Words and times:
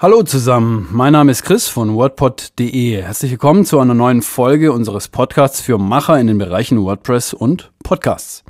Hallo 0.00 0.22
zusammen, 0.22 0.86
mein 0.92 1.12
Name 1.12 1.32
ist 1.32 1.42
Chris 1.42 1.66
von 1.66 1.96
WordPod.de. 1.96 3.02
Herzlich 3.02 3.32
willkommen 3.32 3.64
zu 3.64 3.80
einer 3.80 3.94
neuen 3.94 4.22
Folge 4.22 4.70
unseres 4.70 5.08
Podcasts 5.08 5.60
für 5.60 5.76
Macher 5.76 6.20
in 6.20 6.28
den 6.28 6.38
Bereichen 6.38 6.80
WordPress 6.84 7.34
und 7.34 7.72
Podcasts. 7.82 8.44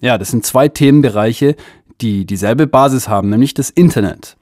Ja, 0.00 0.16
das 0.16 0.30
sind 0.30 0.46
zwei 0.46 0.68
Themenbereiche, 0.68 1.56
die 2.00 2.24
dieselbe 2.24 2.68
Basis 2.68 3.08
haben, 3.08 3.30
nämlich 3.30 3.52
das 3.52 3.70
Internet. 3.70 4.36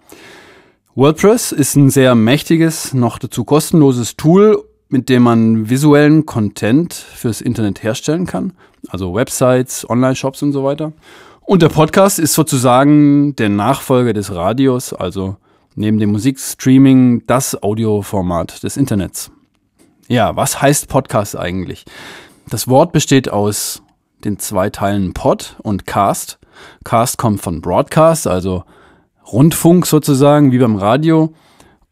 WordPress 0.95 1.53
ist 1.53 1.77
ein 1.77 1.89
sehr 1.89 2.15
mächtiges, 2.15 2.93
noch 2.93 3.19
dazu 3.19 3.45
kostenloses 3.45 4.17
Tool, 4.17 4.63
mit 4.91 5.09
dem 5.09 5.23
man 5.23 5.71
visuellen 5.71 6.27
Content 6.27 6.93
fürs 6.93 7.41
Internet 7.41 7.83
herstellen 7.83 8.27
kann, 8.27 8.53
also 8.89 9.15
Websites, 9.15 9.89
Online-Shops 9.89 10.43
und 10.43 10.53
so 10.53 10.63
weiter. 10.63 10.93
Und 11.41 11.63
der 11.63 11.71
Podcast 11.71 12.19
ist 12.19 12.35
sozusagen 12.35 13.35
der 13.37 13.49
Nachfolger 13.49 14.13
des 14.13 14.35
Radios, 14.35 14.93
also 14.93 15.39
neben 15.75 15.99
dem 15.99 16.13
Musikstreaming 16.13 17.27
das 17.27 17.63
Audioformat 17.63 18.63
des 18.63 18.77
Internets. 18.77 19.31
Ja, 20.09 20.37
was 20.37 20.61
heißt 20.61 20.89
Podcast 20.89 21.37
eigentlich? 21.37 21.85
Das 22.51 22.69
Wort 22.69 22.93
besteht 22.93 23.31
aus 23.31 23.83
den 24.25 24.39
zwei 24.39 24.71
Teilen 24.71 25.15
Pod 25.15 25.57
und 25.63 25.87
Cast. 25.87 26.39
Cast 26.85 27.19
kommt 27.19 27.41
von 27.41 27.61
Broadcast, 27.61 28.27
also 28.27 28.65
Rundfunk 29.33 29.87
sozusagen, 29.87 30.53
wie 30.53 30.59
beim 30.59 30.77
Radio. 30.77 31.33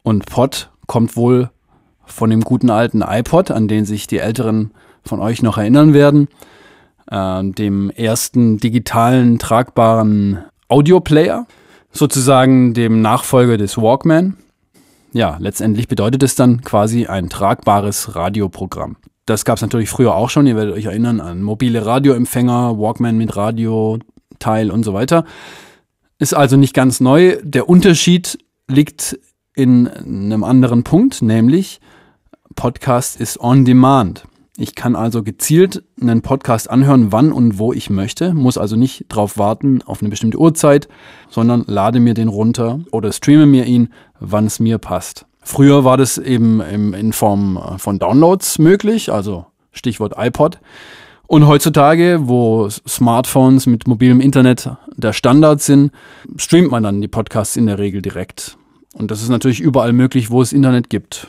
Und 0.03 0.27
Pod 0.27 0.71
kommt 0.87 1.17
wohl 1.17 1.51
von 2.05 2.31
dem 2.31 2.43
guten 2.43 2.71
alten 2.71 3.03
iPod, 3.03 3.51
an 3.51 3.69
den 3.69 3.85
sich 3.85 4.07
die 4.07 4.19
Älteren 4.19 4.73
von 5.05 5.21
euch 5.21 5.43
noch 5.43 5.57
erinnern 5.59 5.95
werden. 5.95 6.29
Äh, 7.11 7.45
dem 7.45 7.91
ersten 7.91 8.59
digitalen, 8.59 9.39
tragbaren 9.39 10.45
Audioplayer 10.69 11.47
sozusagen 11.93 12.75
dem 12.75 13.03
Nachfolger 13.03 13.57
des 13.57 13.79
Walkman. 13.79 14.37
Ja, 15.13 15.37
letztendlich 15.39 15.89
bedeutet 15.89 16.23
es 16.23 16.35
dann 16.35 16.63
quasi 16.63 17.07
ein 17.07 17.29
tragbares 17.29 18.15
Radioprogramm. 18.15 18.97
Das 19.27 19.45
gab 19.45 19.57
es 19.57 19.63
natürlich 19.63 19.91
früher 19.91 20.15
auch 20.15 20.31
schon. 20.31 20.47
Ihr 20.47 20.57
werdet 20.57 20.75
euch 20.75 20.87
erinnern 20.87 21.21
an 21.21 21.43
mobile 21.43 21.85
Radioempfänger, 21.85 22.79
Walkman 22.79 23.19
mit 23.19 23.37
Radioteil 23.37 24.71
und 24.71 24.85
so 24.85 24.95
weiter. 24.95 25.25
Ist 26.19 26.35
also 26.35 26.57
nicht 26.57 26.75
ganz 26.75 27.01
neu. 27.01 27.37
Der 27.43 27.69
Unterschied 27.69 28.39
liegt 28.69 29.19
in 29.55 29.87
einem 29.87 30.45
anderen 30.45 30.83
Punkt, 30.83 31.21
nämlich 31.21 31.81
Podcast 32.55 33.21
ist 33.21 33.39
on 33.39 33.65
demand. 33.65 34.25
Ich 34.59 34.75
kann 34.75 34.97
also 34.97 35.23
gezielt 35.23 35.83
einen 35.99 36.21
Podcast 36.21 36.69
anhören, 36.69 37.11
wann 37.11 37.33
und 37.33 37.59
wo 37.59 37.73
ich 37.73 37.89
möchte, 37.89 38.35
muss 38.35 38.59
also 38.59 38.77
nicht 38.77 39.07
drauf 39.09 39.39
warten 39.39 39.81
auf 39.81 40.03
eine 40.03 40.11
bestimmte 40.11 40.39
Uhrzeit, 40.39 40.89
sondern 41.31 41.65
lade 41.67 42.01
mir 42.01 42.13
den 42.13 42.29
runter 42.29 42.81
oder 42.91 43.13
streame 43.13 43.47
mir 43.47 43.65
ihn, 43.65 43.89
wann 44.21 44.45
es 44.45 44.61
mir 44.61 44.77
passt. 44.77 45.25
Früher 45.41 45.85
war 45.85 45.97
das 45.97 46.19
eben 46.19 46.61
in 46.61 47.15
Form 47.15 47.59
von 47.79 47.99
Downloads 47.99 48.59
möglich, 48.59 49.11
also 49.11 49.47
Stichwort 49.73 50.15
iPod. 50.19 50.61
Und 51.27 51.47
heutzutage, 51.47 52.21
wo 52.25 52.69
Smartphones 52.69 53.67
mit 53.67 53.89
mobilem 53.89 54.21
Internet 54.21 54.71
der 54.95 55.15
Standard 55.15 55.63
sind, 55.63 55.93
streamt 56.37 56.71
man 56.71 56.83
dann 56.83 57.01
die 57.01 57.09
Podcasts 57.09 57.57
in 57.57 57.67
der 57.67 57.79
Regel 57.79 58.03
direkt. 58.03 58.59
Und 58.93 59.11
das 59.11 59.23
ist 59.23 59.31
natürlich 59.31 59.61
überall 59.61 59.95
möglich, 59.95 60.31
wo 60.31 60.43
es 60.43 60.53
Internet 60.53 60.91
gibt 60.91 61.29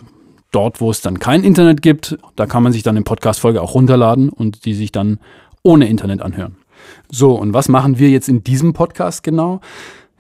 dort, 0.54 0.80
wo 0.80 0.90
es 0.90 1.02
dann 1.02 1.20
kein 1.20 1.44
Internet 1.44 1.82
gibt, 1.82 2.18
da 2.36 2.46
kann 2.46 2.64
man 2.64 2.72
sich 2.72 2.84
dann 2.84 2.96
eine 2.96 3.04
Podcast-Folge 3.04 3.62
auch 3.62 3.74
runterladen 3.74 4.30
und 4.30 4.66
die 4.66 4.74
sich 4.74 4.92
dann 4.92 5.20
ohne 5.64 5.88
Internet 5.90 6.22
anhören. 6.22 6.56
So, 7.12 7.36
und 7.36 7.54
was 7.54 7.70
machen 7.70 8.00
wir 8.00 8.10
jetzt 8.10 8.30
in 8.30 8.44
diesem 8.44 8.74
Podcast 8.74 9.24
genau? 9.24 9.62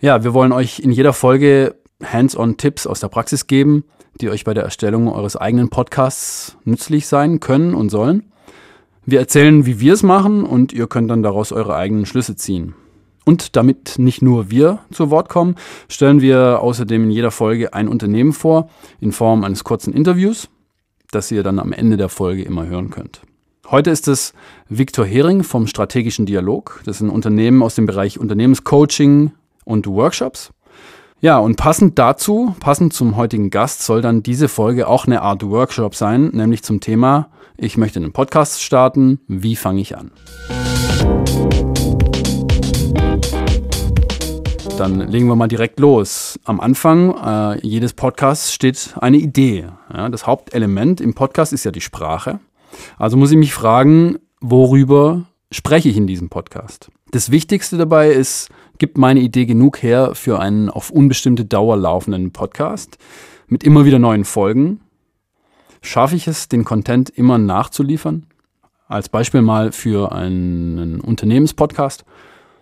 Ja, 0.01 0.23
wir 0.23 0.33
wollen 0.33 0.51
euch 0.51 0.79
in 0.79 0.91
jeder 0.91 1.13
Folge 1.13 1.75
Hands-on-Tipps 2.03 2.87
aus 2.87 2.99
der 2.99 3.07
Praxis 3.07 3.47
geben, 3.47 3.85
die 4.19 4.29
euch 4.29 4.43
bei 4.43 4.53
der 4.53 4.63
Erstellung 4.63 5.07
eures 5.07 5.35
eigenen 5.35 5.69
Podcasts 5.69 6.57
nützlich 6.65 7.07
sein 7.07 7.39
können 7.39 7.73
und 7.73 7.89
sollen. 7.89 8.31
Wir 9.05 9.19
erzählen, 9.19 9.65
wie 9.65 9.79
wir 9.79 9.93
es 9.93 10.03
machen 10.03 10.43
und 10.43 10.71
ihr 10.71 10.87
könnt 10.87 11.11
dann 11.11 11.23
daraus 11.23 11.51
eure 11.51 11.75
eigenen 11.75 12.05
Schlüsse 12.05 12.35
ziehen. 12.35 12.73
Und 13.25 13.55
damit 13.55 13.95
nicht 13.97 14.21
nur 14.21 14.51
wir 14.51 14.79
zu 14.91 15.09
Wort 15.09 15.29
kommen, 15.29 15.55
stellen 15.87 16.21
wir 16.21 16.59
außerdem 16.61 17.05
in 17.05 17.11
jeder 17.11 17.31
Folge 17.31 17.73
ein 17.73 17.87
Unternehmen 17.87 18.33
vor, 18.33 18.69
in 18.99 19.11
Form 19.11 19.43
eines 19.43 19.63
kurzen 19.63 19.93
Interviews, 19.93 20.49
das 21.11 21.31
ihr 21.31 21.43
dann 21.43 21.59
am 21.59 21.71
Ende 21.71 21.97
der 21.97 22.09
Folge 22.09 22.43
immer 22.43 22.65
hören 22.65 22.89
könnt. 22.89 23.21
Heute 23.69 23.91
ist 23.91 24.07
es 24.07 24.33
Viktor 24.67 25.05
Hering 25.05 25.43
vom 25.43 25.67
Strategischen 25.67 26.25
Dialog. 26.25 26.81
Das 26.85 26.97
ist 26.97 27.01
ein 27.01 27.09
Unternehmen 27.09 27.63
aus 27.63 27.75
dem 27.75 27.85
Bereich 27.85 28.19
Unternehmenscoaching 28.19 29.31
und 29.63 29.87
Workshops. 29.87 30.51
Ja, 31.21 31.37
und 31.37 31.55
passend 31.55 31.97
dazu, 31.97 32.53
passend 32.59 32.91
zum 32.91 33.15
heutigen 33.15 33.49
Gast, 33.49 33.83
soll 33.83 34.01
dann 34.01 34.23
diese 34.23 34.49
Folge 34.49 34.87
auch 34.89 35.05
eine 35.05 35.21
Art 35.21 35.41
Workshop 35.41 35.95
sein, 35.95 36.31
nämlich 36.33 36.63
zum 36.63 36.81
Thema, 36.81 37.29
ich 37.55 37.77
möchte 37.77 37.99
einen 37.99 38.11
Podcast 38.11 38.61
starten, 38.61 39.21
wie 39.29 39.55
fange 39.55 39.79
ich 39.79 39.97
an? 39.97 40.11
Dann 44.83 44.99
legen 45.07 45.27
wir 45.27 45.37
mal 45.37 45.47
direkt 45.47 45.79
los. 45.79 46.37
Am 46.43 46.59
Anfang 46.59 47.15
äh, 47.15 47.65
jedes 47.65 47.93
Podcasts 47.93 48.51
steht 48.51 48.95
eine 48.99 49.15
Idee. 49.15 49.67
Ja, 49.93 50.09
das 50.09 50.27
Hauptelement 50.27 50.99
im 50.99 51.13
Podcast 51.13 51.53
ist 51.53 51.63
ja 51.63 51.71
die 51.71 51.79
Sprache. 51.79 52.41
Also 52.97 53.15
muss 53.15 53.31
ich 53.31 53.37
mich 53.37 53.53
fragen, 53.53 54.17
worüber 54.41 55.23
spreche 55.51 55.87
ich 55.87 55.95
in 55.95 56.05
diesem 56.05 56.27
Podcast? 56.27 56.91
Das 57.11 57.31
Wichtigste 57.31 57.77
dabei 57.77 58.09
ist, 58.09 58.49
gibt 58.77 58.97
meine 58.97 59.21
Idee 59.21 59.45
genug 59.45 59.81
her 59.81 60.15
für 60.15 60.41
einen 60.41 60.69
auf 60.69 60.89
unbestimmte 60.89 61.45
Dauer 61.45 61.77
laufenden 61.77 62.33
Podcast 62.33 62.97
mit 63.47 63.63
immer 63.63 63.85
wieder 63.85 63.99
neuen 63.99 64.25
Folgen? 64.25 64.81
Schaffe 65.81 66.17
ich 66.17 66.27
es, 66.27 66.49
den 66.49 66.65
Content 66.65 67.09
immer 67.09 67.37
nachzuliefern? 67.37 68.25
Als 68.89 69.07
Beispiel 69.07 69.43
mal 69.43 69.71
für 69.71 70.11
einen 70.11 70.99
Unternehmenspodcast. 70.99 72.03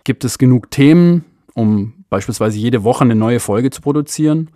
Gibt 0.04 0.24
es 0.24 0.38
genug 0.38 0.70
Themen, 0.70 1.24
um 1.54 1.94
beispielsweise 2.12 2.58
jede 2.58 2.84
Woche 2.84 3.04
eine 3.04 3.14
neue 3.14 3.40
Folge 3.40 3.70
zu 3.70 3.80
produzieren? 3.80 4.50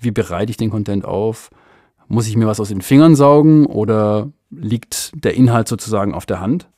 Wie 0.00 0.10
bereite 0.10 0.50
ich 0.50 0.56
den 0.56 0.70
Content 0.70 1.04
auf? 1.04 1.50
Muss 2.08 2.26
ich 2.26 2.36
mir 2.36 2.48
was 2.48 2.58
aus 2.58 2.70
den 2.70 2.82
Fingern 2.82 3.14
saugen 3.14 3.66
oder 3.66 4.30
liegt 4.50 5.12
der 5.14 5.34
Inhalt 5.34 5.68
sozusagen 5.68 6.12
auf 6.12 6.26
der 6.26 6.40
Hand? 6.40 6.68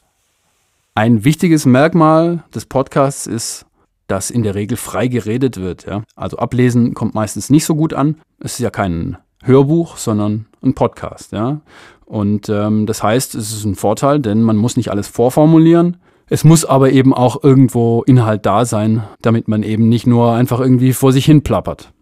Ein 0.95 1.25
wichtiges 1.25 1.65
Merkmal 1.65 2.45
des 2.55 2.67
Podcasts 2.67 3.27
ist, 3.27 3.65
dass 4.09 4.31
in 4.31 4.43
der 4.43 4.55
Regel 4.55 4.77
frei 4.77 5.09
geredet 5.09 5.57
wird. 5.57 5.87
Ja? 5.87 6.03
Also 6.17 6.37
ablesen 6.37 6.93
kommt 6.93 7.15
meistens 7.15 7.49
nicht 7.49 7.65
so 7.65 7.75
gut 7.75 7.95
an. 7.95 8.21
Es 8.41 8.55
ist 8.55 8.59
ja 8.61 8.71
kein 8.71 9.17
Hörbuch, 9.43 9.97
sondern 9.97 10.45
ein 10.63 10.75
Podcast. 10.75 11.33
Ja? 11.33 11.63
Und 12.05 12.51
ähm, 12.51 12.85
das 12.85 13.03
heißt, 13.03 13.35
es 13.37 13.53
ist 13.53 13.65
ein 13.65 13.75
Vorteil, 13.75 14.21
denn 14.21 14.43
man 14.43 14.59
muss 14.59 14.77
nicht 14.77 14.91
alles 14.91 15.09
vorformulieren. 15.09 15.97
Es 16.33 16.45
muss 16.45 16.65
aber 16.65 16.93
eben 16.93 17.13
auch 17.13 17.43
irgendwo 17.43 18.05
Inhalt 18.05 18.47
da 18.47 18.65
sein, 18.65 19.03
damit 19.21 19.49
man 19.49 19.65
eben 19.65 19.89
nicht 19.89 20.07
nur 20.07 20.33
einfach 20.33 20.61
irgendwie 20.61 20.93
vor 20.93 21.13
sich 21.13 21.25
hin 21.25 21.43
plappert. 21.43 21.93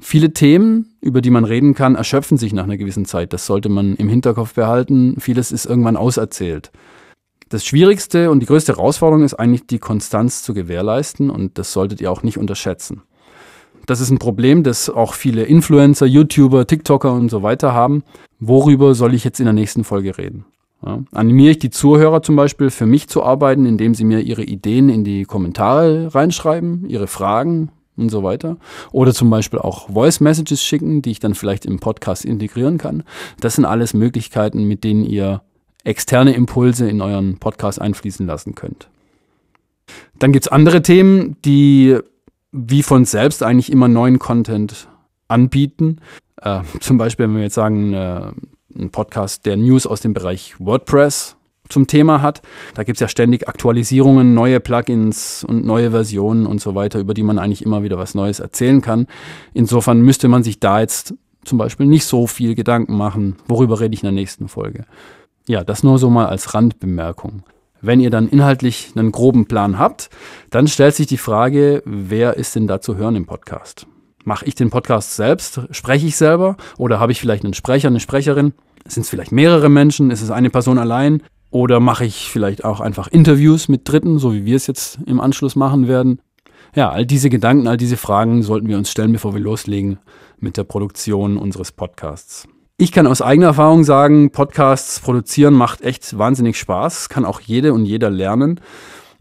Viele 0.00 0.32
Themen, 0.32 0.96
über 1.00 1.20
die 1.20 1.30
man 1.30 1.44
reden 1.44 1.74
kann, 1.74 1.94
erschöpfen 1.94 2.38
sich 2.38 2.52
nach 2.52 2.64
einer 2.64 2.76
gewissen 2.76 3.04
Zeit. 3.04 3.32
Das 3.32 3.46
sollte 3.46 3.68
man 3.68 3.94
im 3.94 4.08
Hinterkopf 4.08 4.54
behalten. 4.54 5.14
Vieles 5.20 5.52
ist 5.52 5.64
irgendwann 5.64 5.96
auserzählt. 5.96 6.72
Das 7.50 7.64
Schwierigste 7.64 8.32
und 8.32 8.40
die 8.40 8.46
größte 8.46 8.72
Herausforderung 8.72 9.22
ist 9.22 9.34
eigentlich, 9.34 9.68
die 9.68 9.78
Konstanz 9.78 10.42
zu 10.42 10.54
gewährleisten 10.54 11.30
und 11.30 11.56
das 11.56 11.72
solltet 11.72 12.00
ihr 12.00 12.10
auch 12.10 12.24
nicht 12.24 12.38
unterschätzen. 12.38 13.02
Das 13.86 14.00
ist 14.00 14.10
ein 14.10 14.18
Problem, 14.18 14.64
das 14.64 14.90
auch 14.90 15.14
viele 15.14 15.44
Influencer, 15.44 16.06
YouTuber, 16.06 16.66
TikToker 16.66 17.12
und 17.12 17.28
so 17.28 17.44
weiter 17.44 17.72
haben. 17.72 18.02
Worüber 18.40 18.96
soll 18.96 19.14
ich 19.14 19.22
jetzt 19.22 19.38
in 19.38 19.46
der 19.46 19.52
nächsten 19.52 19.84
Folge 19.84 20.18
reden? 20.18 20.46
Ja. 20.84 21.00
Animiere 21.12 21.52
ich 21.52 21.58
die 21.58 21.70
Zuhörer 21.70 22.22
zum 22.22 22.36
Beispiel 22.36 22.70
für 22.70 22.86
mich 22.86 23.08
zu 23.08 23.22
arbeiten, 23.22 23.66
indem 23.66 23.94
sie 23.94 24.04
mir 24.04 24.20
ihre 24.20 24.42
Ideen 24.42 24.88
in 24.88 25.04
die 25.04 25.24
Kommentare 25.24 26.14
reinschreiben, 26.14 26.88
ihre 26.88 27.06
Fragen 27.06 27.70
und 27.96 28.08
so 28.08 28.22
weiter. 28.22 28.56
Oder 28.90 29.14
zum 29.14 29.30
Beispiel 29.30 29.60
auch 29.60 29.88
Voice 29.90 30.20
Messages 30.20 30.62
schicken, 30.62 31.02
die 31.02 31.12
ich 31.12 31.20
dann 31.20 31.34
vielleicht 31.34 31.66
im 31.66 31.78
Podcast 31.78 32.24
integrieren 32.24 32.78
kann. 32.78 33.04
Das 33.40 33.54
sind 33.54 33.64
alles 33.64 33.94
Möglichkeiten, 33.94 34.64
mit 34.64 34.82
denen 34.82 35.04
ihr 35.04 35.42
externe 35.84 36.34
Impulse 36.34 36.88
in 36.88 37.00
euren 37.00 37.38
Podcast 37.38 37.80
einfließen 37.80 38.26
lassen 38.26 38.54
könnt. 38.54 38.88
Dann 40.18 40.32
gibt's 40.32 40.48
andere 40.48 40.82
Themen, 40.82 41.36
die 41.44 41.98
wie 42.52 42.82
von 42.82 43.04
selbst 43.04 43.42
eigentlich 43.42 43.72
immer 43.72 43.88
neuen 43.88 44.18
Content 44.18 44.88
anbieten. 45.28 45.98
Äh, 46.40 46.60
zum 46.80 46.98
Beispiel, 46.98 47.26
wenn 47.26 47.36
wir 47.36 47.42
jetzt 47.42 47.54
sagen, 47.54 47.94
äh, 47.94 48.32
ein 48.76 48.90
Podcast, 48.90 49.46
der 49.46 49.56
News 49.56 49.86
aus 49.86 50.00
dem 50.00 50.14
Bereich 50.14 50.54
WordPress 50.58 51.36
zum 51.68 51.86
Thema 51.86 52.22
hat. 52.22 52.42
Da 52.74 52.84
gibt 52.84 52.96
es 52.96 53.00
ja 53.00 53.08
ständig 53.08 53.48
Aktualisierungen, 53.48 54.34
neue 54.34 54.60
Plugins 54.60 55.44
und 55.44 55.64
neue 55.64 55.90
Versionen 55.90 56.46
und 56.46 56.60
so 56.60 56.74
weiter, 56.74 56.98
über 57.00 57.14
die 57.14 57.22
man 57.22 57.38
eigentlich 57.38 57.64
immer 57.64 57.82
wieder 57.82 57.98
was 57.98 58.14
Neues 58.14 58.40
erzählen 58.40 58.80
kann. 58.80 59.06
Insofern 59.54 60.00
müsste 60.02 60.28
man 60.28 60.42
sich 60.42 60.60
da 60.60 60.80
jetzt 60.80 61.14
zum 61.44 61.58
Beispiel 61.58 61.86
nicht 61.86 62.04
so 62.04 62.26
viel 62.26 62.54
Gedanken 62.54 62.96
machen, 62.96 63.36
worüber 63.48 63.80
rede 63.80 63.94
ich 63.94 64.02
in 64.02 64.06
der 64.06 64.12
nächsten 64.12 64.48
Folge. 64.48 64.84
Ja, 65.46 65.64
das 65.64 65.82
nur 65.82 65.98
so 65.98 66.08
mal 66.08 66.26
als 66.26 66.54
Randbemerkung. 66.54 67.42
Wenn 67.80 67.98
ihr 67.98 68.10
dann 68.10 68.28
inhaltlich 68.28 68.92
einen 68.94 69.10
groben 69.10 69.46
Plan 69.46 69.76
habt, 69.76 70.08
dann 70.50 70.68
stellt 70.68 70.94
sich 70.94 71.08
die 71.08 71.16
Frage, 71.16 71.82
wer 71.84 72.36
ist 72.36 72.54
denn 72.54 72.68
da 72.68 72.80
zu 72.80 72.96
hören 72.96 73.16
im 73.16 73.26
Podcast? 73.26 73.86
Mache 74.24 74.46
ich 74.46 74.54
den 74.54 74.70
Podcast 74.70 75.16
selbst? 75.16 75.60
Spreche 75.70 76.06
ich 76.06 76.16
selber? 76.16 76.56
Oder 76.78 77.00
habe 77.00 77.12
ich 77.12 77.20
vielleicht 77.20 77.44
einen 77.44 77.54
Sprecher, 77.54 77.88
eine 77.88 78.00
Sprecherin? 78.00 78.52
Sind 78.86 79.02
es 79.02 79.10
vielleicht 79.10 79.32
mehrere 79.32 79.68
Menschen? 79.68 80.10
Ist 80.10 80.22
es 80.22 80.30
eine 80.30 80.50
Person 80.50 80.78
allein? 80.78 81.22
Oder 81.50 81.80
mache 81.80 82.04
ich 82.04 82.30
vielleicht 82.30 82.64
auch 82.64 82.80
einfach 82.80 83.08
Interviews 83.08 83.68
mit 83.68 83.88
Dritten, 83.88 84.18
so 84.18 84.32
wie 84.32 84.44
wir 84.44 84.56
es 84.56 84.66
jetzt 84.66 84.98
im 85.06 85.20
Anschluss 85.20 85.56
machen 85.56 85.88
werden? 85.88 86.20
Ja, 86.74 86.90
all 86.90 87.04
diese 87.04 87.28
Gedanken, 87.28 87.68
all 87.68 87.76
diese 87.76 87.98
Fragen 87.98 88.42
sollten 88.42 88.68
wir 88.68 88.78
uns 88.78 88.90
stellen, 88.90 89.12
bevor 89.12 89.34
wir 89.34 89.40
loslegen 89.40 89.98
mit 90.38 90.56
der 90.56 90.64
Produktion 90.64 91.36
unseres 91.36 91.72
Podcasts. 91.72 92.48
Ich 92.78 92.92
kann 92.92 93.06
aus 93.06 93.20
eigener 93.20 93.48
Erfahrung 93.48 93.84
sagen, 93.84 94.30
Podcasts 94.30 94.98
produzieren 95.00 95.52
macht 95.52 95.82
echt 95.82 96.16
wahnsinnig 96.16 96.58
Spaß, 96.58 97.10
kann 97.10 97.26
auch 97.26 97.40
jede 97.40 97.74
und 97.74 97.84
jeder 97.84 98.08
lernen, 98.08 98.60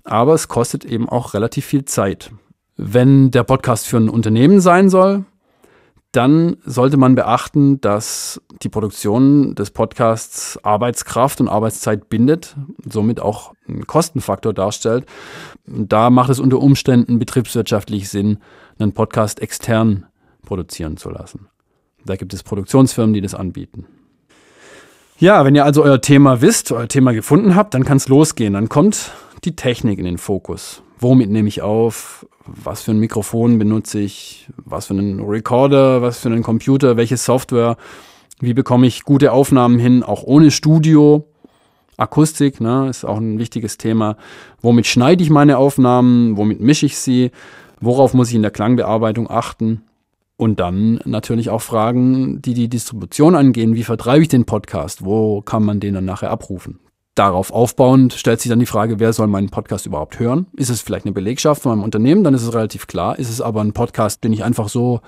aber 0.06 0.34
es 0.34 0.48
kostet 0.48 0.86
eben 0.86 1.10
auch 1.10 1.34
relativ 1.34 1.66
viel 1.66 1.84
Zeit. 1.86 2.32
Wenn 2.78 3.32
der 3.32 3.44
Podcast 3.44 3.88
für 3.88 3.98
ein 3.98 4.10
Unternehmen 4.10 4.60
sein 4.60 4.90
soll, 4.90 5.26
dann 6.12 6.58
sollte 6.66 6.98
man 6.98 7.16
beachten, 7.16 7.80
dass 7.80 8.42
die 8.62 8.70
Produktion 8.70 9.56
des 9.56 9.72
Podcasts 9.72 10.60
Arbeitskraft 10.64 11.40
und 11.40 11.48
Arbeitszeit 11.48 12.10
bindet, 12.10 12.56
somit 12.86 13.22
auch 13.22 13.54
einen 13.68 13.88
Kostenfaktor 13.88 14.54
darstellt. 14.54 15.06
Da 15.66 16.10
macht 16.10 16.30
es 16.30 16.40
unter 16.40 16.60
Umständen 16.60 17.18
betriebswirtschaftlich 17.18 18.10
Sinn, 18.10 18.40
einen 18.78 18.94
Podcast 18.94 19.42
extern 19.42 20.06
produzieren 20.44 20.98
zu 20.98 21.10
lassen. 21.10 21.48
Da 22.06 22.18
gibt 22.18 22.34
es 22.34 22.44
Produktionsfirmen, 22.44 23.14
die 23.14 23.22
das 23.22 23.36
anbieten. 23.36 23.86
Ja, 25.18 25.46
wenn 25.46 25.56
ihr 25.56 25.64
also 25.64 25.84
euer 25.84 26.02
Thema 26.02 26.42
wisst, 26.42 26.72
euer 26.72 26.88
Thema 26.88 27.14
gefunden 27.14 27.56
habt, 27.56 27.74
dann 27.74 27.86
kann 27.86 27.98
es 27.98 28.10
losgehen. 28.10 28.54
Dann 28.54 28.70
kommt 28.70 29.12
die 29.44 29.56
Technik 29.56 30.00
in 30.00 30.06
den 30.06 30.18
Fokus. 30.18 30.84
Womit 31.00 31.30
nehme 31.30 31.48
ich 31.48 31.62
auf? 31.62 32.28
Was 32.46 32.82
für 32.82 32.92
ein 32.92 33.00
Mikrofon 33.00 33.58
benutze 33.60 34.00
ich? 34.00 34.50
Was 34.58 34.88
für 34.88 34.94
einen 34.94 35.20
Recorder? 35.22 36.02
Was 36.02 36.20
für 36.20 36.30
einen 36.30 36.44
Computer? 36.44 36.98
Welche 36.98 37.18
Software? 37.18 37.78
Wie 38.40 38.54
bekomme 38.54 38.88
ich 38.88 39.04
gute 39.04 39.32
Aufnahmen 39.32 39.80
hin, 39.80 40.04
auch 40.04 40.24
ohne 40.24 40.52
Studio? 40.52 41.28
Akustik 41.98 42.60
ne, 42.60 42.88
ist 42.90 43.06
auch 43.06 43.18
ein 43.18 43.38
wichtiges 43.38 43.78
Thema. 43.78 44.18
Womit 44.62 44.88
schneide 44.88 45.24
ich 45.24 45.30
meine 45.30 45.58
Aufnahmen? 45.58 46.38
Womit 46.38 46.60
mische 46.60 46.88
ich 46.88 46.98
sie? 46.98 47.32
Worauf 47.80 48.14
muss 48.14 48.30
ich 48.30 48.36
in 48.36 48.42
der 48.42 48.52
Klangbearbeitung 48.52 49.30
achten? 49.30 49.84
Und 50.38 50.60
dann 50.60 51.00
natürlich 51.06 51.52
auch 51.52 51.62
Fragen, 51.62 52.42
die 52.42 52.56
die 52.56 52.68
Distribution 52.68 53.36
angehen. 53.36 53.76
Wie 53.76 53.84
vertreibe 53.84 54.24
ich 54.24 54.28
den 54.28 54.46
Podcast? 54.46 55.06
Wo 55.06 55.42
kann 55.42 55.64
man 55.64 55.80
den 55.80 55.94
dann 55.94 56.06
nachher 56.06 56.32
abrufen? 56.32 56.80
Darauf 57.16 57.52
aufbauend 57.52 58.14
stellt 58.14 58.40
sich 58.40 58.50
dann 58.50 58.62
die 58.62 58.66
Frage, 58.66 59.02
wer 59.02 59.12
soll 59.12 59.28
meinen 59.28 59.50
Podcast 59.50 59.86
überhaupt 59.86 60.18
hören? 60.18 60.48
Ist 60.56 60.70
es 60.70 60.80
vielleicht 60.80 61.06
eine 61.06 61.12
Belegschaft 61.12 61.62
von 61.62 61.74
meinem 61.74 61.84
Unternehmen? 61.84 62.24
Dann 62.24 62.34
ist 62.34 62.44
es 62.44 62.54
relativ 62.54 62.88
klar. 62.88 63.20
Ist 63.20 63.30
es 63.30 63.42
aber 63.42 63.60
ein 63.60 63.74
Podcast, 63.74 64.24
den 64.24 64.32
ich 64.32 64.46
einfach 64.46 64.70
so 64.70 65.02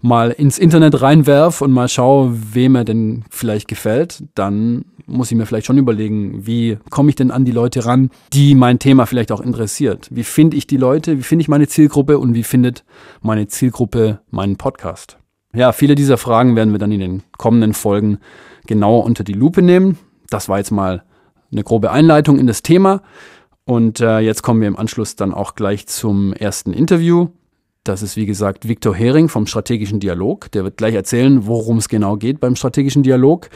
mal 0.00 0.30
ins 0.30 0.58
Internet 0.58 1.02
reinwerf 1.02 1.60
und 1.60 1.72
mal 1.72 1.88
schaue, 1.88 2.32
wem 2.54 2.76
er 2.76 2.84
denn 2.84 3.24
vielleicht 3.30 3.66
gefällt? 3.66 4.22
Dann 4.36 4.84
muss 5.06 5.32
ich 5.32 5.36
mir 5.36 5.44
vielleicht 5.44 5.66
schon 5.66 5.76
überlegen, 5.76 6.46
wie 6.46 6.78
komme 6.88 7.10
ich 7.10 7.16
denn 7.16 7.32
an 7.32 7.44
die 7.44 7.50
Leute 7.50 7.84
ran, 7.84 8.10
die 8.32 8.54
mein 8.54 8.78
Thema 8.78 9.06
vielleicht 9.06 9.32
auch 9.32 9.40
interessiert? 9.40 10.06
Wie 10.12 10.22
finde 10.22 10.56
ich 10.56 10.68
die 10.68 10.76
Leute? 10.76 11.18
Wie 11.18 11.24
finde 11.24 11.42
ich 11.42 11.48
meine 11.48 11.66
Zielgruppe? 11.66 12.20
Und 12.20 12.34
wie 12.34 12.44
findet 12.44 12.84
meine 13.22 13.48
Zielgruppe 13.48 14.20
meinen 14.30 14.54
Podcast? 14.56 15.18
Ja, 15.52 15.72
viele 15.72 15.96
dieser 15.96 16.16
Fragen 16.16 16.54
werden 16.54 16.70
wir 16.70 16.78
dann 16.78 16.92
in 16.92 17.00
den 17.00 17.22
kommenden 17.36 17.74
Folgen 17.74 18.18
genauer 18.66 19.02
unter 19.02 19.24
die 19.24 19.32
Lupe 19.32 19.62
nehmen. 19.62 19.98
Das 20.28 20.48
war 20.48 20.58
jetzt 20.58 20.70
mal 20.70 21.02
eine 21.52 21.64
grobe 21.64 21.90
Einleitung 21.90 22.38
in 22.38 22.46
das 22.46 22.62
Thema. 22.62 23.02
Und 23.64 24.00
äh, 24.00 24.20
jetzt 24.20 24.42
kommen 24.42 24.60
wir 24.60 24.68
im 24.68 24.76
Anschluss 24.76 25.16
dann 25.16 25.32
auch 25.32 25.54
gleich 25.54 25.86
zum 25.86 26.32
ersten 26.32 26.72
Interview. 26.72 27.28
Das 27.84 28.02
ist 28.02 28.16
wie 28.16 28.26
gesagt 28.26 28.68
Viktor 28.68 28.94
Hering 28.94 29.28
vom 29.28 29.46
Strategischen 29.46 30.00
Dialog. 30.00 30.50
Der 30.52 30.64
wird 30.64 30.76
gleich 30.76 30.94
erzählen, 30.94 31.46
worum 31.46 31.78
es 31.78 31.88
genau 31.88 32.16
geht 32.16 32.40
beim 32.40 32.56
Strategischen 32.56 33.02
Dialog. 33.02 33.48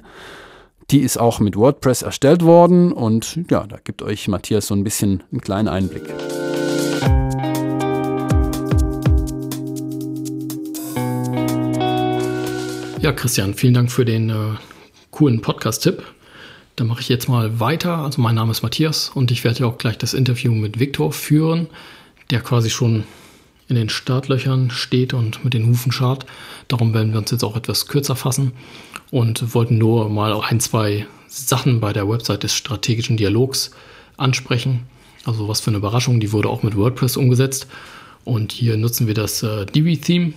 Die 0.90 1.02
ist 1.02 1.20
auch 1.20 1.40
mit 1.40 1.56
WordPress 1.56 2.02
erstellt 2.02 2.44
worden 2.44 2.92
und 2.92 3.40
ja, 3.52 3.68
da 3.68 3.78
gibt 3.84 4.02
euch 4.02 4.28
Matthias 4.28 4.66
so 4.68 4.74
ein 4.74 4.84
bisschen 4.84 5.22
einen 5.32 5.42
kleinen 5.42 5.68
Einblick. 5.68 6.12
Ja, 13.02 13.14
Christian, 13.14 13.54
vielen 13.54 13.74
Dank 13.74 13.90
für 13.90 14.04
den 14.04 14.30
äh, 14.30 14.34
coolen 15.10 15.42
Podcast-Tipp. 15.42 16.04
Dann 16.76 16.88
mache 16.88 17.00
ich 17.00 17.08
jetzt 17.08 17.30
mal 17.30 17.62
weiter. 17.62 18.00
Also 18.00 18.22
mein 18.22 18.36
Name 18.36 18.52
ist 18.52 18.62
Matthias 18.62 19.10
und 19.16 19.32
ich 19.32 19.46
werde 19.46 19.66
auch 19.66 19.78
gleich 19.78 19.98
das 19.98 20.14
Interview 20.14 20.54
mit 20.54 20.80
Viktor 20.82 21.14
führen, 21.14 21.68
der 22.30 22.42
quasi 22.42 22.70
schon 22.70 23.06
in 23.70 23.78
den 23.78 23.88
Startlöchern 23.88 24.70
steht 24.70 25.14
und 25.14 25.46
mit 25.46 25.54
den 25.54 25.66
Hufen 25.68 25.94
schart. 25.94 26.26
Darum 26.68 26.94
werden 26.94 27.14
wir 27.14 27.20
uns 27.20 27.32
jetzt 27.32 27.46
auch 27.46 27.56
etwas 27.56 27.88
kürzer 27.88 28.18
fassen 28.18 28.52
und 29.12 29.56
wollten 29.56 29.78
nur 29.78 30.10
mal 30.10 30.34
ein, 30.42 30.60
zwei 30.60 31.08
Sachen 31.28 31.80
bei 31.80 31.94
der 31.94 32.10
Website 32.10 32.44
des 32.44 32.54
strategischen 32.54 33.16
Dialogs 33.16 33.72
ansprechen. 34.18 34.82
Also 35.24 35.48
was 35.48 35.62
für 35.62 35.72
eine 35.72 35.78
Überraschung, 35.78 36.20
die 36.20 36.34
wurde 36.34 36.50
auch 36.50 36.64
mit 36.64 36.76
WordPress 36.76 37.16
umgesetzt. 37.16 37.68
Und 38.26 38.52
hier 38.52 38.76
nutzen 38.76 39.08
wir 39.08 39.14
das 39.14 39.42
äh, 39.42 39.66
Divi-Theme 39.66 40.34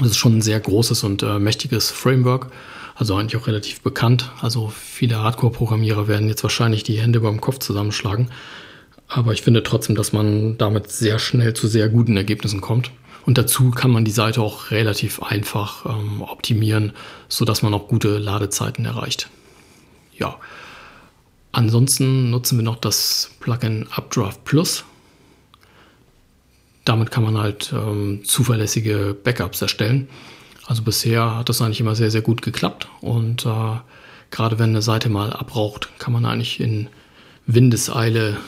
das 0.00 0.12
ist 0.12 0.16
schon 0.18 0.38
ein 0.38 0.42
sehr 0.42 0.60
großes 0.60 1.04
und 1.04 1.22
äh, 1.22 1.38
mächtiges 1.38 1.90
Framework, 1.90 2.48
also 2.94 3.16
eigentlich 3.16 3.40
auch 3.40 3.46
relativ 3.46 3.80
bekannt. 3.80 4.30
Also 4.40 4.72
viele 4.74 5.20
Hardcore-Programmierer 5.20 6.08
werden 6.08 6.28
jetzt 6.28 6.42
wahrscheinlich 6.42 6.82
die 6.82 7.00
Hände 7.00 7.20
beim 7.20 7.40
Kopf 7.40 7.58
zusammenschlagen. 7.58 8.30
Aber 9.08 9.32
ich 9.32 9.42
finde 9.42 9.62
trotzdem, 9.62 9.96
dass 9.96 10.12
man 10.12 10.56
damit 10.58 10.90
sehr 10.90 11.18
schnell 11.18 11.54
zu 11.54 11.66
sehr 11.66 11.88
guten 11.88 12.16
Ergebnissen 12.16 12.60
kommt. 12.60 12.90
Und 13.26 13.38
dazu 13.38 13.70
kann 13.70 13.90
man 13.90 14.04
die 14.04 14.10
Seite 14.10 14.40
auch 14.40 14.70
relativ 14.70 15.22
einfach 15.22 15.84
ähm, 15.86 16.22
optimieren, 16.22 16.92
sodass 17.28 17.62
man 17.62 17.74
auch 17.74 17.88
gute 17.88 18.18
Ladezeiten 18.18 18.84
erreicht. 18.84 19.28
Ja. 20.16 20.36
Ansonsten 21.52 22.30
nutzen 22.30 22.58
wir 22.58 22.62
noch 22.62 22.76
das 22.76 23.32
Plugin 23.40 23.88
Updraft 23.90 24.44
Plus 24.44 24.84
damit 26.84 27.10
kann 27.10 27.24
man 27.24 27.38
halt 27.38 27.72
ähm, 27.72 28.22
zuverlässige 28.24 29.16
Backups 29.22 29.60
erstellen. 29.62 30.08
Also 30.66 30.82
bisher 30.82 31.36
hat 31.36 31.48
das 31.48 31.60
eigentlich 31.60 31.80
immer 31.80 31.94
sehr, 31.94 32.10
sehr 32.10 32.22
gut 32.22 32.42
geklappt. 32.42 32.88
Und 33.00 33.44
äh, 33.44 33.76
gerade 34.30 34.58
wenn 34.58 34.70
eine 34.70 34.82
Seite 34.82 35.08
mal 35.08 35.32
abraucht, 35.32 35.90
kann 35.98 36.12
man 36.12 36.24
eigentlich 36.24 36.60
in 36.60 36.88
Windeseile 37.46 38.38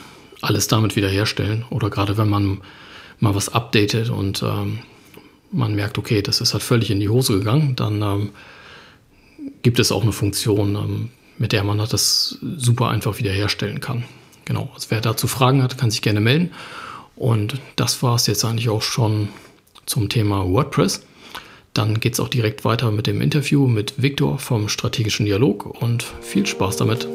alles 0.41 0.67
damit 0.67 0.95
wiederherstellen. 0.95 1.65
Oder 1.69 1.89
gerade 1.89 2.17
wenn 2.17 2.29
man 2.29 2.61
mal 3.19 3.35
was 3.35 3.49
updatet 3.49 4.09
und 4.09 4.41
ähm, 4.43 4.79
man 5.51 5.75
merkt, 5.75 5.97
okay, 5.97 6.21
das 6.21 6.41
ist 6.41 6.53
halt 6.53 6.63
völlig 6.63 6.89
in 6.91 6.99
die 6.99 7.09
Hose 7.09 7.37
gegangen, 7.37 7.75
dann 7.75 8.01
ähm, 8.01 8.31
gibt 9.61 9.79
es 9.79 9.91
auch 9.91 10.03
eine 10.03 10.11
Funktion, 10.11 10.75
ähm, 10.75 11.09
mit 11.37 11.51
der 11.51 11.63
man 11.63 11.77
das 11.77 12.37
super 12.41 12.89
einfach 12.89 13.19
wiederherstellen 13.19 13.79
kann. 13.79 14.03
Genau, 14.45 14.69
also 14.73 14.87
wer 14.89 15.01
dazu 15.01 15.27
Fragen 15.27 15.63
hat, 15.63 15.77
kann 15.77 15.91
sich 15.91 16.01
gerne 16.01 16.19
melden. 16.19 16.51
Und 17.15 17.59
das 17.75 18.01
war 18.01 18.15
es 18.15 18.27
jetzt 18.27 18.43
eigentlich 18.43 18.69
auch 18.69 18.81
schon 18.81 19.29
zum 19.85 20.09
Thema 20.09 20.49
WordPress. 20.49 21.05
Dann 21.73 21.99
geht 21.99 22.13
es 22.13 22.19
auch 22.19 22.27
direkt 22.27 22.65
weiter 22.65 22.91
mit 22.91 23.07
dem 23.07 23.21
Interview 23.21 23.67
mit 23.67 24.01
Viktor 24.01 24.39
vom 24.39 24.67
Strategischen 24.67 25.25
Dialog 25.25 25.65
und 25.81 26.03
viel 26.21 26.45
Spaß 26.45 26.77
damit. 26.77 27.07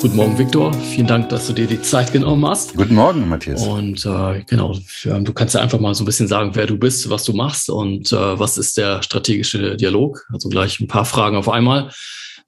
Guten 0.00 0.16
Morgen, 0.16 0.38
Viktor. 0.38 0.72
Vielen 0.74 1.06
Dank, 1.06 1.28
dass 1.28 1.46
du 1.46 1.52
dir 1.52 1.66
die 1.66 1.80
Zeit 1.80 2.12
genommen 2.12 2.44
hast. 2.46 2.76
Guten 2.76 2.94
Morgen, 2.94 3.28
Matthias. 3.28 3.64
Und 3.64 4.04
äh, 4.04 4.42
genau, 4.48 4.76
du 5.04 5.32
kannst 5.32 5.54
ja 5.54 5.60
einfach 5.60 5.78
mal 5.78 5.94
so 5.94 6.02
ein 6.02 6.06
bisschen 6.06 6.26
sagen, 6.26 6.50
wer 6.54 6.66
du 6.66 6.76
bist, 6.76 7.08
was 7.08 7.24
du 7.24 7.32
machst 7.32 7.70
und 7.70 8.12
äh, 8.12 8.38
was 8.38 8.58
ist 8.58 8.76
der 8.76 9.02
strategische 9.02 9.76
Dialog. 9.76 10.26
Also 10.32 10.48
gleich 10.48 10.80
ein 10.80 10.88
paar 10.88 11.04
Fragen 11.04 11.36
auf 11.36 11.48
einmal. 11.48 11.90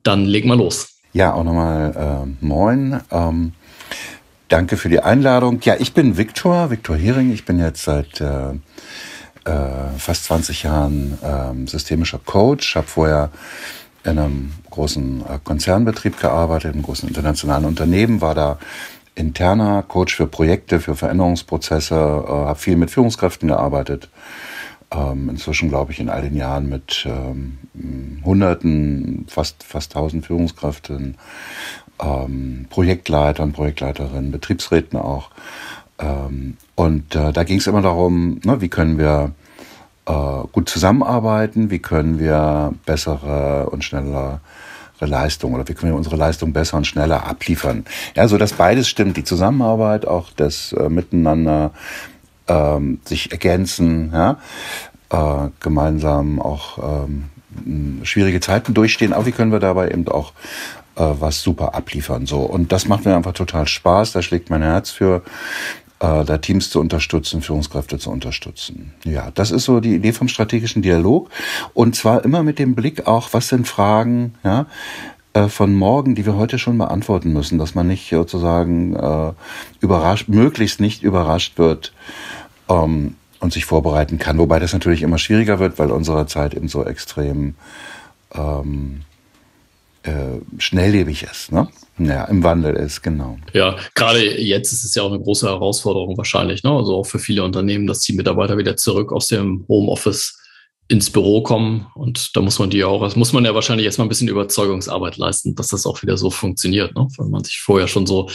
Dann 0.05 0.27
leg 0.27 0.45
mal 0.45 0.57
los. 0.57 0.91
Ja, 1.13 1.33
auch 1.33 1.45
nochmal 1.45 2.27
äh, 2.31 2.45
moin. 2.45 3.01
Ähm, 3.11 3.53
danke 4.49 4.77
für 4.77 4.89
die 4.89 5.01
Einladung. 5.01 5.61
Ja, 5.63 5.77
ich 5.79 5.95
bin 5.95 6.17
Viktor, 6.17 6.71
Viktor 6.71 6.97
Hering. 6.97 7.33
Ich 7.33 7.45
bin 7.45 7.59
jetzt 7.59 7.85
seit 7.85 8.21
äh, 8.21 8.51
äh, 9.45 9.89
fast 9.97 10.25
20 10.25 10.63
Jahren 10.63 11.19
äh, 11.23 11.69
systemischer 11.69 12.21
Coach. 12.25 12.77
Habe 12.77 12.87
vorher 12.87 13.31
in 14.05 14.19
einem 14.19 14.53
großen 14.71 15.23
äh, 15.23 15.39
Konzernbetrieb 15.43 16.21
gearbeitet, 16.21 16.67
in 16.67 16.73
einem 16.75 16.83
großen 16.83 17.09
internationalen 17.09 17.65
Unternehmen, 17.65 18.21
war 18.21 18.35
da 18.35 18.59
interner 19.15 19.83
Coach 19.83 20.15
für 20.15 20.27
Projekte, 20.27 20.81
für 20.81 20.97
Veränderungsprozesse, 20.97 21.95
äh, 21.95 22.29
habe 22.29 22.59
viel 22.59 22.77
mit 22.77 22.91
Führungskräften 22.91 23.49
gearbeitet 23.49 24.11
ähm, 24.95 25.29
inzwischen, 25.29 25.69
glaube 25.69 25.93
ich, 25.93 26.01
in 26.01 26.09
all 26.09 26.23
den 26.23 26.37
Jahren 26.37 26.69
mit 26.69 27.07
ähm, 27.07 27.59
Hunderten, 28.25 29.27
fast, 29.29 29.63
fast 29.65 29.93
tausend 29.93 30.27
Führungskräften, 30.27 31.17
ähm, 32.03 32.67
Projektleitern, 32.71 33.53
Projektleiterinnen, 33.53 34.31
Betriebsräten 34.31 34.99
auch. 34.99 35.31
Ähm, 35.99 36.57
und 36.75 37.15
äh, 37.15 37.33
da 37.33 37.45
ging 37.45 37.59
es 37.59 37.67
immer 37.67 37.83
darum, 37.83 38.41
ne, 38.45 38.61
wie 38.61 38.69
können 38.69 38.99
wir 38.99 39.33
äh, 40.07 40.47
gut 40.53 40.69
zusammenarbeiten, 40.69 41.71
wie 41.71 41.79
können 41.79 42.19
wir 42.19 42.75
bessere 42.85 43.71
und 43.71 43.85
schnellere 43.85 44.41
Leistung 45.01 45.53
oder 45.53 45.69
wie 45.69 45.75
können 45.75 45.93
wir 45.93 45.97
unsere 45.97 46.17
Leistung 46.17 46.53
besser 46.53 46.79
und 46.79 46.87
schneller 46.87 47.27
abliefern. 47.27 47.85
Ja, 48.15 48.27
so 48.27 48.39
dass 48.39 48.55
beides 48.55 48.89
stimmt, 48.89 49.17
die 49.17 49.25
Zusammenarbeit, 49.25 50.07
auch 50.07 50.31
das 50.35 50.73
äh, 50.73 50.89
Miteinander 50.89 51.73
ähm, 52.49 53.01
sich 53.05 53.33
ergänzen, 53.33 54.11
ja, 54.13 54.39
äh, 55.11 55.51
gemeinsam 55.61 56.41
auch 56.41 56.79
ähm, 57.07 57.31
schwierige 58.05 58.41
Zeiten 58.41 58.75
durchstehen, 58.75 59.13
aber 59.13 59.27
wie 59.27 59.33
können 59.33 59.53
wir 59.53 59.61
dabei 59.61 59.91
eben 59.91 60.09
auch 60.09 60.33
äh, 60.97 61.03
was 61.19 61.43
super 61.43 61.75
abliefern? 61.75 62.27
So. 62.27 62.41
Und 62.41 62.73
das 62.73 62.87
macht 62.89 63.05
mir 63.05 63.17
einfach 63.17 63.33
total 63.33 63.67
Spaß, 63.67 64.13
da 64.13 64.23
schlägt 64.23 64.51
mein 64.51 64.63
Herz 64.63 64.91
für 64.91 65.23
äh, 66.01 66.25
da 66.25 66.39
Teams 66.39 66.71
zu 66.71 66.81
unterstützen, 66.81 67.43
Führungskräfte 67.43 67.99
zu 67.99 68.11
unterstützen. 68.11 68.93
Ja, 69.05 69.31
das 69.33 69.51
ist 69.51 69.65
so 69.65 69.81
die 69.81 69.95
Idee 69.95 70.13
vom 70.13 70.29
strategischen 70.29 70.83
Dialog. 70.83 71.31
Und 71.73 71.97
zwar 71.97 72.25
immer 72.25 72.43
mit 72.43 72.59
dem 72.59 72.75
Blick 72.75 73.07
auch, 73.07 73.29
was 73.33 73.49
sind 73.49 73.69
Fragen, 73.69 74.35
ja, 74.43 74.67
äh, 75.35 75.49
von 75.49 75.75
morgen, 75.75 76.15
die 76.15 76.25
wir 76.25 76.37
heute 76.37 76.59
schon 76.59 76.79
beantworten 76.79 77.33
müssen, 77.33 77.59
dass 77.59 77.75
man 77.75 77.89
nicht 77.89 78.09
sozusagen 78.09 78.95
äh, 78.95 79.33
überrascht, 79.81 80.29
möglichst 80.29 80.81
nicht 80.81 81.03
überrascht 81.03 81.59
wird 81.59 81.93
ähm, 82.69 83.17
und 83.41 83.53
sich 83.53 83.65
vorbereiten 83.65 84.19
kann. 84.19 84.39
Wobei 84.39 84.61
das 84.61 84.73
natürlich 84.73 85.03
immer 85.03 85.19
schwieriger 85.19 85.59
wird, 85.59 85.79
weil 85.79 85.91
unsere 85.91 86.27
Zeit 86.27 86.55
eben 86.55 86.69
so 86.69 86.85
extrem 86.85 87.55
ähm, 88.33 89.03
äh, 90.05 90.39
schnelllebig 90.59 91.25
ist, 91.25 91.51
ne? 91.51 91.69
Ja, 91.99 92.25
im 92.25 92.43
Wandel 92.43 92.75
ist, 92.77 93.03
genau. 93.03 93.39
Ja, 93.53 93.77
gerade 93.95 94.41
jetzt 94.41 94.73
ist 94.73 94.85
es 94.85 94.95
ja 94.95 95.03
auch 95.03 95.13
eine 95.13 95.23
große 95.23 95.47
Herausforderung 95.47 96.17
wahrscheinlich, 96.17 96.63
ne? 96.63 96.71
Also 96.71 96.97
auch 96.97 97.07
für 97.07 97.19
viele 97.19 97.43
Unternehmen, 97.43 97.87
dass 97.87 98.01
die 98.01 98.13
Mitarbeiter 98.13 98.59
wieder 98.59 98.77
zurück 98.77 99.13
aus 99.13 99.29
dem 99.29 99.65
Homeoffice 99.69 100.39
ins 100.89 101.11
Büro 101.11 101.43
kommen. 101.43 101.87
Und 101.95 102.37
da 102.37 102.41
muss 102.41 102.59
man 102.59 102.71
die 102.71 102.85
auch, 102.85 103.03
das 103.03 103.17
muss 103.17 103.33
man 103.33 103.45
ja 103.45 103.55
wahrscheinlich 103.55 103.87
erstmal 103.87 104.07
ein 104.07 104.11
bisschen 104.11 104.29
Überzeugungsarbeit 104.29 105.17
leisten, 105.17 105.55
dass 105.55 105.69
das 105.69 105.87
auch 105.87 106.03
wieder 106.03 106.17
so 106.17 106.31
funktioniert, 106.31 106.95
ne? 106.95 107.09
Weil 107.17 107.29
man 107.29 107.45
sich 107.45 107.61
vorher 107.61 107.89
schon 107.89 108.07
so 108.07 108.29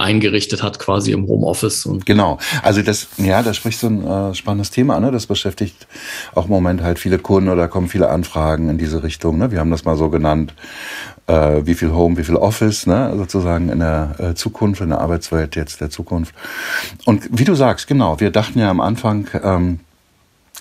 eingerichtet 0.00 0.62
hat, 0.62 0.78
quasi 0.78 1.12
im 1.12 1.26
Homeoffice. 1.26 1.84
Und 1.84 2.06
genau. 2.06 2.38
Also 2.62 2.80
das, 2.80 3.08
ja, 3.18 3.42
da 3.42 3.52
spricht 3.52 3.78
so 3.78 3.88
ein 3.88 4.06
äh, 4.06 4.34
spannendes 4.34 4.70
Thema 4.70 4.96
an. 4.96 5.02
Ne? 5.02 5.10
Das 5.12 5.26
beschäftigt 5.26 5.86
auch 6.34 6.46
im 6.46 6.50
Moment 6.50 6.82
halt 6.82 6.98
viele 6.98 7.18
Kunden 7.18 7.50
oder 7.50 7.68
kommen 7.68 7.88
viele 7.88 8.08
Anfragen 8.08 8.70
in 8.70 8.78
diese 8.78 9.02
Richtung. 9.02 9.36
Ne? 9.36 9.50
Wir 9.50 9.60
haben 9.60 9.70
das 9.70 9.84
mal 9.84 9.98
so 9.98 10.08
genannt, 10.08 10.54
äh, 11.26 11.66
wie 11.66 11.74
viel 11.74 11.92
Home, 11.92 12.16
wie 12.16 12.24
viel 12.24 12.36
Office, 12.36 12.86
ne? 12.86 13.12
sozusagen 13.14 13.68
in 13.68 13.80
der 13.80 14.14
äh, 14.18 14.34
Zukunft, 14.34 14.80
in 14.80 14.88
der 14.88 15.00
Arbeitswelt 15.00 15.54
jetzt 15.54 15.82
der 15.82 15.90
Zukunft. 15.90 16.34
Und 17.04 17.28
wie 17.30 17.44
du 17.44 17.54
sagst, 17.54 17.86
genau, 17.86 18.18
wir 18.20 18.30
dachten 18.30 18.58
ja 18.58 18.70
am 18.70 18.80
Anfang, 18.80 19.28
ähm, 19.42 19.80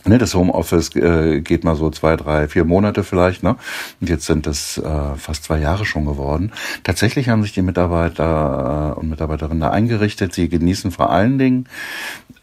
Ne, 0.06 0.18
das 0.18 0.34
Homeoffice 0.34 0.96
äh, 0.96 1.42
geht 1.42 1.64
mal 1.64 1.76
so 1.76 1.90
zwei, 1.90 2.16
drei, 2.16 2.48
vier 2.48 2.64
Monate 2.64 3.04
vielleicht, 3.04 3.44
ne? 3.44 3.58
Und 4.00 4.10
jetzt 4.10 4.26
sind 4.26 4.48
es 4.48 4.78
äh, 4.78 5.16
fast 5.18 5.44
zwei 5.44 5.60
Jahre 5.60 5.86
schon 5.86 6.06
geworden. 6.06 6.52
Tatsächlich 6.84 7.30
haben 7.30 7.44
sich 7.44 7.54
die 7.54 7.62
Mitarbeiter 7.62 8.96
äh, 8.96 9.00
und 9.00 9.10
Mitarbeiterinnen 9.10 9.60
da 9.60 9.72
eingerichtet. 9.72 10.34
Sie 10.34 10.48
genießen 10.48 10.92
vor 10.92 11.10
allen 11.10 11.38
Dingen, 11.38 11.68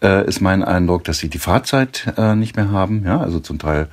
äh, 0.03 0.27
ist 0.27 0.41
mein 0.41 0.63
Eindruck, 0.63 1.05
dass 1.05 1.19
sie 1.19 1.29
die 1.29 1.39
Fahrzeit 1.39 2.13
äh, 2.17 2.35
nicht 2.35 2.57
mehr 2.57 2.71
haben. 2.71 3.05
Ja, 3.05 3.21
also 3.21 3.41
zum 3.41 3.59
Teil 3.59 3.89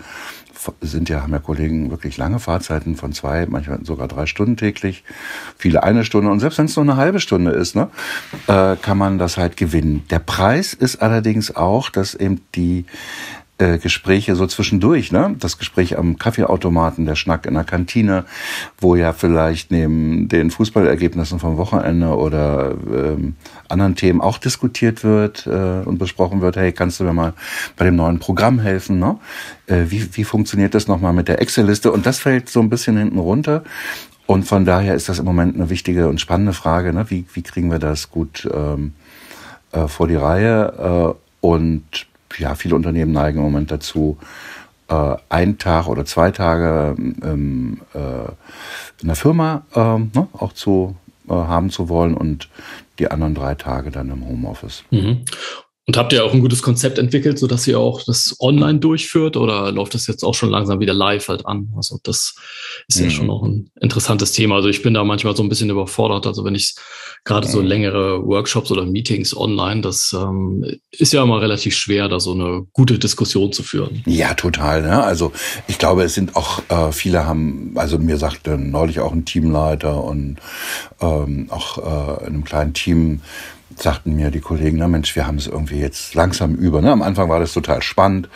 sind 0.81 1.09
ja, 1.09 1.21
haben 1.21 1.33
ja 1.33 1.39
Kollegen 1.39 1.89
wirklich 1.91 2.17
lange 2.17 2.39
Fahrzeiten 2.39 2.95
von 2.95 3.11
zwei, 3.11 3.45
manchmal 3.47 3.83
sogar 3.83 4.07
drei 4.07 4.25
Stunden 4.25 4.57
täglich, 4.57 5.03
viele 5.57 5.83
eine 5.83 6.05
Stunde. 6.05 6.31
Und 6.31 6.39
selbst 6.39 6.57
wenn 6.57 6.65
es 6.65 6.75
nur 6.75 6.83
eine 6.83 6.95
halbe 6.95 7.19
Stunde 7.19 7.51
ist, 7.51 7.75
ne, 7.75 7.89
äh, 8.47 8.75
kann 8.77 8.97
man 8.97 9.17
das 9.17 9.37
halt 9.37 9.57
gewinnen. 9.57 10.03
Der 10.09 10.19
Preis 10.19 10.73
ist 10.73 11.01
allerdings 11.01 11.55
auch, 11.55 11.89
dass 11.89 12.15
eben 12.15 12.41
die 12.55 12.85
äh, 13.59 13.77
Gespräche 13.77 14.35
so 14.35 14.47
zwischendurch, 14.47 15.11
ne? 15.11 15.35
Das 15.39 15.59
Gespräch 15.59 15.97
am 15.97 16.17
Kaffeeautomaten, 16.17 17.05
der 17.05 17.15
Schnack 17.15 17.45
in 17.45 17.53
der 17.53 17.63
Kantine, 17.63 18.25
wo 18.79 18.95
ja 18.95 19.13
vielleicht 19.13 19.69
neben 19.71 20.27
den 20.27 20.49
Fußballergebnissen 20.49 21.39
vom 21.39 21.57
Wochenende 21.57 22.15
oder 22.17 22.75
ähm, 22.91 23.35
anderen 23.69 23.95
Themen 23.95 24.21
auch 24.21 24.39
diskutiert 24.39 25.03
wird 25.03 25.45
äh, 25.45 25.85
und 25.85 25.99
besprochen 25.99 26.41
wird, 26.41 26.55
hey, 26.55 26.71
kannst 26.71 26.99
du 26.99 27.03
mir 27.03 27.13
mal 27.13 27.33
bei 27.77 27.85
dem 27.85 27.95
neuen 27.95 28.19
Programm 28.19 28.59
helfen, 28.59 28.99
ne? 28.99 29.19
Äh, 29.67 29.85
wie, 29.89 30.15
wie 30.15 30.23
funktioniert 30.23 30.73
das 30.73 30.87
nochmal 30.87 31.13
mit 31.13 31.27
der 31.27 31.41
Excel-Liste? 31.41 31.91
Und 31.91 32.05
das 32.05 32.19
fällt 32.19 32.49
so 32.49 32.59
ein 32.59 32.69
bisschen 32.69 32.97
hinten 32.97 33.19
runter. 33.19 33.63
Und 34.25 34.45
von 34.45 34.65
daher 34.65 34.95
ist 34.95 35.09
das 35.09 35.19
im 35.19 35.25
Moment 35.25 35.55
eine 35.55 35.69
wichtige 35.69 36.07
und 36.07 36.19
spannende 36.19 36.53
Frage, 36.53 36.93
ne? 36.93 37.05
wie, 37.09 37.25
wie 37.33 37.43
kriegen 37.43 37.69
wir 37.69 37.79
das 37.79 38.09
gut 38.09 38.49
ähm, 38.51 38.93
äh, 39.71 39.87
vor 39.87 40.07
die 40.07 40.15
Reihe? 40.15 41.13
Äh, 41.13 41.45
und 41.45 42.07
ja, 42.37 42.55
viele 42.55 42.75
Unternehmen 42.75 43.11
neigen 43.11 43.37
im 43.37 43.43
Moment 43.43 43.71
dazu, 43.71 44.17
äh, 44.87 45.15
einen 45.29 45.57
Tag 45.57 45.87
oder 45.87 46.05
zwei 46.05 46.31
Tage 46.31 46.95
ähm, 46.97 47.81
äh, 47.93 48.31
in 49.01 49.07
der 49.07 49.15
Firma 49.15 49.63
äh, 49.73 49.79
ne, 49.79 50.27
auch 50.33 50.53
zu 50.53 50.95
äh, 51.27 51.33
haben 51.33 51.69
zu 51.69 51.89
wollen 51.89 52.15
und 52.15 52.49
die 52.99 53.09
anderen 53.09 53.35
drei 53.35 53.55
Tage 53.55 53.91
dann 53.91 54.09
im 54.09 54.27
Homeoffice. 54.27 54.83
Mhm. 54.91 55.25
Und 55.85 55.97
habt 55.97 56.13
ihr 56.13 56.23
auch 56.23 56.33
ein 56.33 56.39
gutes 56.39 56.61
Konzept 56.61 56.97
entwickelt, 56.97 57.37
so 57.37 57.45
dass 57.45 57.67
ihr 57.67 57.77
auch 57.77 58.03
das 58.03 58.37
online 58.39 58.79
durchführt 58.79 59.35
oder 59.35 59.69
läuft 59.73 59.93
das 59.93 60.07
jetzt 60.07 60.23
auch 60.23 60.33
schon 60.33 60.49
langsam 60.49 60.79
wieder 60.79 60.93
live 60.93 61.27
halt 61.27 61.45
an? 61.45 61.73
Also 61.75 61.99
das 62.03 62.35
ist 62.87 62.99
ja 62.99 63.07
mhm. 63.07 63.09
schon 63.09 63.27
noch 63.27 63.43
ein 63.43 63.69
interessantes 63.81 64.31
Thema. 64.31 64.55
Also 64.55 64.69
ich 64.69 64.81
bin 64.81 64.93
da 64.93 65.03
manchmal 65.03 65.35
so 65.35 65.43
ein 65.43 65.49
bisschen 65.49 65.69
überfordert. 65.69 66.25
Also 66.25 66.45
wenn 66.45 66.55
ich 66.55 66.75
gerade 67.25 67.49
so 67.49 67.59
mhm. 67.59 67.67
längere 67.67 68.25
Workshops 68.25 68.71
oder 68.71 68.85
Meetings 68.85 69.35
online, 69.35 69.81
das 69.81 70.15
ähm, 70.17 70.65
ist 70.91 71.11
ja 71.11 71.21
immer 71.21 71.41
relativ 71.41 71.75
schwer, 71.75 72.07
da 72.07 72.21
so 72.21 72.31
eine 72.31 72.65
gute 72.71 72.97
Diskussion 72.97 73.51
zu 73.51 73.61
führen. 73.61 74.03
Ja, 74.05 74.35
total. 74.35 74.83
Ne? 74.83 75.03
Also 75.03 75.33
ich 75.67 75.79
glaube, 75.79 76.03
es 76.03 76.13
sind 76.13 76.37
auch 76.37 76.61
äh, 76.69 76.93
viele 76.93 77.25
haben, 77.25 77.73
also 77.75 77.97
mir 77.97 78.15
sagte 78.15 78.57
neulich 78.57 79.01
auch 79.01 79.11
ein 79.11 79.25
Teamleiter 79.25 80.01
und 80.01 80.37
ähm, 81.01 81.47
auch 81.49 81.77
äh, 81.77 82.21
in 82.21 82.27
einem 82.27 82.43
kleinen 82.45 82.73
Team 82.73 83.19
sagten 83.75 84.15
mir 84.15 84.31
die 84.31 84.39
Kollegen, 84.39 84.77
na 84.77 84.87
Mensch, 84.87 85.15
wir 85.15 85.25
haben 85.25 85.37
es 85.37 85.47
irgendwie 85.47 85.79
jetzt 85.79 86.13
langsam 86.15 86.55
über. 86.55 86.81
Ne? 86.81 86.91
Am 86.91 87.01
Anfang 87.01 87.29
war 87.29 87.39
das 87.39 87.53
total 87.53 87.81
spannend. 87.81 88.29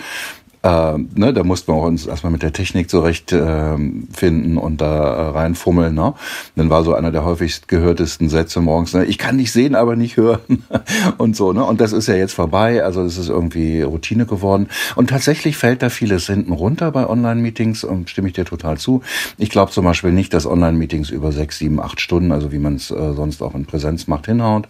Äh, 0.68 0.98
ne, 1.16 1.34
da 1.34 1.46
mussten 1.46 1.72
wir 1.72 1.82
uns 1.82 2.08
erstmal 2.08 2.34
mit 2.34 2.44
der 2.44 2.52
Technik 2.52 2.90
zurechtfinden 2.90 4.10
äh, 4.12 4.18
finden 4.18 4.58
und 4.58 4.82
da 4.82 5.16
äh, 5.16 5.30
reinfummeln. 5.30 5.96
Ne? 5.96 6.14
Dann 6.58 6.70
war 6.70 6.84
so 6.84 6.94
einer 6.94 7.12
der 7.12 7.24
häufigst 7.24 7.70
gehörtesten 7.70 8.28
Sätze 8.28 8.60
morgens, 8.60 8.94
ne? 8.94 9.06
ich 9.06 9.18
kann 9.18 9.38
nicht 9.38 9.54
sehen, 9.54 9.76
aber 9.76 9.96
nicht 9.96 10.18
hören 10.18 10.66
und 11.18 11.38
so. 11.38 11.54
Ne? 11.54 11.64
Und 11.64 11.80
das 11.80 11.94
ist 11.94 12.08
ja 12.08 12.16
jetzt 12.16 12.34
vorbei, 12.34 12.84
also 12.84 13.02
es 13.04 13.18
ist 13.18 13.30
irgendwie 13.30 13.82
Routine 13.82 14.26
geworden. 14.26 14.68
Und 14.98 15.10
tatsächlich 15.10 15.56
fällt 15.56 15.82
da 15.82 15.90
vieles 15.90 16.28
hinten 16.28 16.52
runter 16.52 16.92
bei 16.92 17.08
Online-Meetings 17.08 17.86
und 17.86 18.10
stimme 18.10 18.28
ich 18.28 18.34
dir 18.34 18.44
total 18.44 18.78
zu. 18.78 19.04
Ich 19.38 19.50
glaube 19.50 19.72
zum 19.72 19.86
Beispiel 19.86 20.12
nicht, 20.12 20.34
dass 20.34 20.46
Online-Meetings 20.46 21.12
über 21.12 21.32
sechs, 21.32 21.60
sieben, 21.60 21.80
acht 21.80 22.02
Stunden, 22.02 22.34
also 22.34 22.52
wie 22.52 22.60
man 22.60 22.76
es 22.76 22.92
äh, 22.92 23.14
sonst 23.14 23.42
auch 23.42 23.56
in 23.56 23.66
Präsenz 23.66 24.08
macht, 24.08 24.26
hinhaut. 24.26 24.68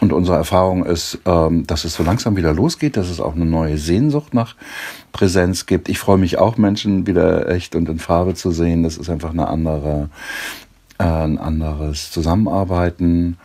Und 0.00 0.12
unsere 0.12 0.36
Erfahrung 0.36 0.86
ist, 0.86 1.18
ähm, 1.24 1.66
dass 1.66 1.84
es 1.84 1.94
so 1.94 2.04
langsam 2.04 2.36
wieder 2.36 2.54
losgeht, 2.54 2.96
dass 2.96 3.10
es 3.10 3.18
auch 3.18 3.34
eine 3.34 3.44
neue 3.44 3.76
Sehnsucht 3.76 4.34
nach 4.34 4.54
Präsenz 5.12 5.66
gibt. 5.66 5.88
Ich 5.88 5.98
freue 5.98 6.18
mich 6.18 6.38
auch, 6.38 6.56
Menschen 6.56 7.06
wieder 7.06 7.48
echt 7.48 7.74
und 7.74 7.88
in 7.88 7.98
Farbe 7.98 8.34
zu 8.34 8.50
sehen. 8.50 8.82
Das 8.82 8.96
ist 8.96 9.10
einfach 9.10 9.30
eine 9.30 9.48
andere, 9.48 10.08
äh, 10.98 11.04
ein 11.04 11.38
anderes 11.38 12.10
Zusammenarbeiten. 12.10 13.38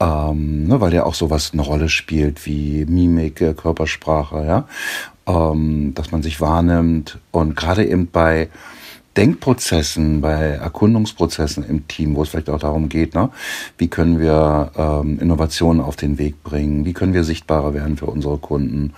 Ähm, 0.00 0.68
ne, 0.68 0.80
weil 0.80 0.94
ja 0.94 1.04
auch 1.04 1.14
sowas 1.14 1.50
eine 1.52 1.62
Rolle 1.62 1.88
spielt 1.88 2.46
wie 2.46 2.84
Mimik, 2.84 3.40
äh, 3.40 3.52
Körpersprache, 3.52 4.44
ja, 4.46 4.68
ähm, 5.26 5.92
dass 5.94 6.12
man 6.12 6.22
sich 6.22 6.40
wahrnimmt 6.40 7.18
und 7.32 7.56
gerade 7.56 7.84
eben 7.84 8.06
bei 8.06 8.48
Denkprozessen, 9.18 10.20
bei 10.20 10.50
Erkundungsprozessen 10.50 11.68
im 11.68 11.88
Team, 11.88 12.14
wo 12.14 12.22
es 12.22 12.28
vielleicht 12.28 12.48
auch 12.48 12.60
darum 12.60 12.88
geht, 12.88 13.16
ne, 13.16 13.30
wie 13.76 13.88
können 13.88 14.20
wir 14.20 14.70
ähm, 14.76 15.18
Innovationen 15.18 15.82
auf 15.82 15.96
den 15.96 16.18
Weg 16.18 16.44
bringen, 16.44 16.84
wie 16.84 16.92
können 16.92 17.14
wir 17.14 17.24
sichtbarer 17.24 17.74
werden 17.74 17.96
für 17.96 18.06
unsere 18.06 18.38
Kunden. 18.38 18.94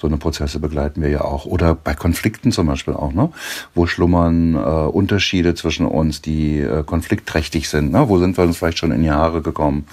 So 0.00 0.06
eine 0.06 0.18
Prozesse 0.18 0.60
begleiten 0.60 1.02
wir 1.02 1.08
ja 1.08 1.22
auch. 1.22 1.46
Oder 1.46 1.74
bei 1.74 1.94
Konflikten 1.94 2.52
zum 2.52 2.68
Beispiel 2.68 2.94
auch, 2.94 3.12
ne, 3.12 3.30
wo 3.74 3.88
schlummern 3.88 4.54
äh, 4.54 4.58
Unterschiede 4.58 5.56
zwischen 5.56 5.84
uns, 5.84 6.22
die 6.22 6.60
äh, 6.60 6.84
konfliktträchtig 6.84 7.68
sind. 7.68 7.90
Ne? 7.90 8.08
Wo 8.08 8.18
sind 8.18 8.36
wir 8.36 8.44
uns 8.44 8.58
vielleicht 8.58 8.78
schon 8.78 8.92
in 8.92 9.02
Jahre 9.02 9.42
gekommen 9.42 9.88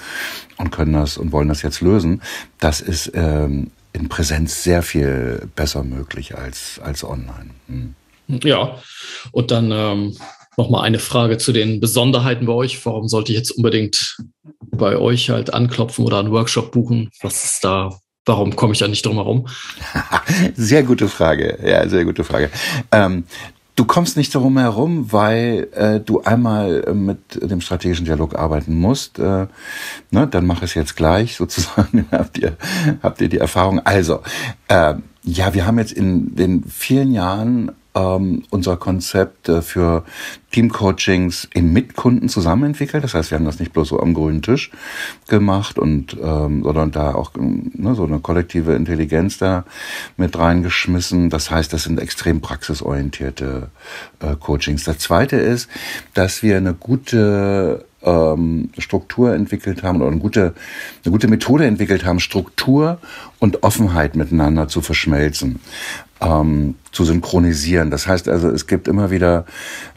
und 0.57 0.71
können 0.71 0.93
das 0.93 1.17
und 1.17 1.31
wollen 1.31 1.47
das 1.47 1.63
jetzt 1.63 1.81
lösen. 1.81 2.21
Das 2.59 2.79
ist 2.79 3.11
ähm, 3.15 3.71
in 3.91 4.07
Präsenz 4.07 4.61
sehr 4.61 4.83
viel 4.83 5.49
besser 5.55 5.83
möglich 5.83 6.37
als, 6.37 6.79
als 6.83 7.03
online. 7.03 7.49
Hm. 7.67 7.95
Ja, 8.27 8.79
und 9.31 9.51
dann 9.51 9.71
ähm, 9.71 10.17
nochmal 10.57 10.83
eine 10.83 10.99
Frage 10.99 11.37
zu 11.37 11.51
den 11.51 11.79
Besonderheiten 11.79 12.45
bei 12.45 12.53
euch. 12.53 12.85
Warum 12.85 13.07
sollte 13.07 13.31
ich 13.31 13.37
jetzt 13.37 13.51
unbedingt 13.51 14.17
bei 14.71 14.97
euch 14.97 15.29
halt 15.29 15.53
anklopfen 15.53 16.05
oder 16.05 16.19
einen 16.19 16.31
Workshop 16.31 16.71
buchen? 16.71 17.09
Was 17.21 17.45
ist 17.45 17.63
da? 17.63 17.89
Warum 18.25 18.55
komme 18.55 18.73
ich 18.73 18.79
da 18.79 18.87
nicht 18.87 19.05
drum 19.05 19.15
herum? 19.15 19.47
sehr 20.55 20.83
gute 20.83 21.09
Frage. 21.09 21.59
Ja, 21.63 21.87
sehr 21.89 22.05
gute 22.05 22.23
Frage. 22.23 22.49
Ähm, 22.91 23.25
Du 23.75 23.85
kommst 23.85 24.17
nicht 24.17 24.35
darum 24.35 24.59
herum, 24.59 25.11
weil 25.11 25.67
äh, 25.73 25.99
du 25.99 26.21
einmal 26.21 26.83
äh, 26.85 26.93
mit 26.93 27.41
dem 27.41 27.59
strategischen 27.59 28.05
Dialog 28.05 28.35
arbeiten 28.35 28.75
musst. 28.75 29.17
Äh, 29.17 29.47
ne, 30.11 30.27
dann 30.29 30.45
mach 30.45 30.61
es 30.61 30.75
jetzt 30.75 30.95
gleich 30.95 31.35
sozusagen. 31.35 32.05
habt 32.11 32.37
ihr 32.37 32.55
habt 33.01 33.19
ihr 33.19 33.29
die 33.29 33.39
Erfahrung? 33.39 33.79
Also 33.79 34.21
äh, 34.67 34.93
ja, 35.23 35.55
wir 35.55 35.65
haben 35.65 35.79
jetzt 35.79 35.91
in 35.91 36.35
den 36.35 36.63
vielen 36.65 37.13
Jahren 37.13 37.71
ähm, 37.95 38.43
unser 38.49 38.77
Konzept 38.77 39.49
äh, 39.49 39.61
für 39.61 40.03
Teamcoachings 40.51 41.47
eben 41.53 41.73
mit 41.73 41.95
Kunden 41.95 42.29
zusammen 42.29 42.63
entwickelt. 42.65 43.03
Das 43.03 43.13
heißt, 43.13 43.31
wir 43.31 43.37
haben 43.37 43.45
das 43.45 43.59
nicht 43.59 43.73
bloß 43.73 43.89
so 43.89 43.99
am 43.99 44.13
grünen 44.13 44.41
Tisch 44.41 44.71
gemacht 45.27 45.79
und 45.79 46.15
ähm, 46.21 46.63
sondern 46.63 46.91
da 46.91 47.15
auch 47.15 47.31
ne, 47.35 47.95
so 47.95 48.03
eine 48.05 48.19
kollektive 48.19 48.73
Intelligenz 48.73 49.37
da 49.37 49.65
mit 50.17 50.37
reingeschmissen. 50.37 51.29
Das 51.29 51.51
heißt, 51.51 51.73
das 51.73 51.83
sind 51.83 51.99
extrem 51.99 52.41
praxisorientierte 52.41 53.69
äh, 54.19 54.35
Coachings. 54.39 54.83
Das 54.83 54.99
zweite 54.99 55.37
ist, 55.37 55.69
dass 56.13 56.43
wir 56.43 56.57
eine 56.57 56.73
gute 56.73 57.85
ähm, 58.03 58.69
Struktur 58.77 59.33
entwickelt 59.33 59.81
haben 59.81 60.01
oder 60.01 60.11
eine 60.11 60.19
gute, 60.19 60.53
eine 61.03 61.11
gute 61.11 61.27
Methode 61.27 61.65
entwickelt 61.65 62.05
haben, 62.05 62.19
Struktur 62.19 62.99
und 63.39 63.63
Offenheit 63.63 64.15
miteinander 64.15 64.67
zu 64.67 64.81
verschmelzen 64.81 65.59
ähm, 66.23 66.75
zu 66.91 67.05
synchronisieren. 67.05 67.91
Das 67.91 68.07
heißt 68.07 68.29
also, 68.29 68.49
es 68.49 68.67
gibt 68.67 68.87
immer 68.87 69.11
wieder 69.11 69.45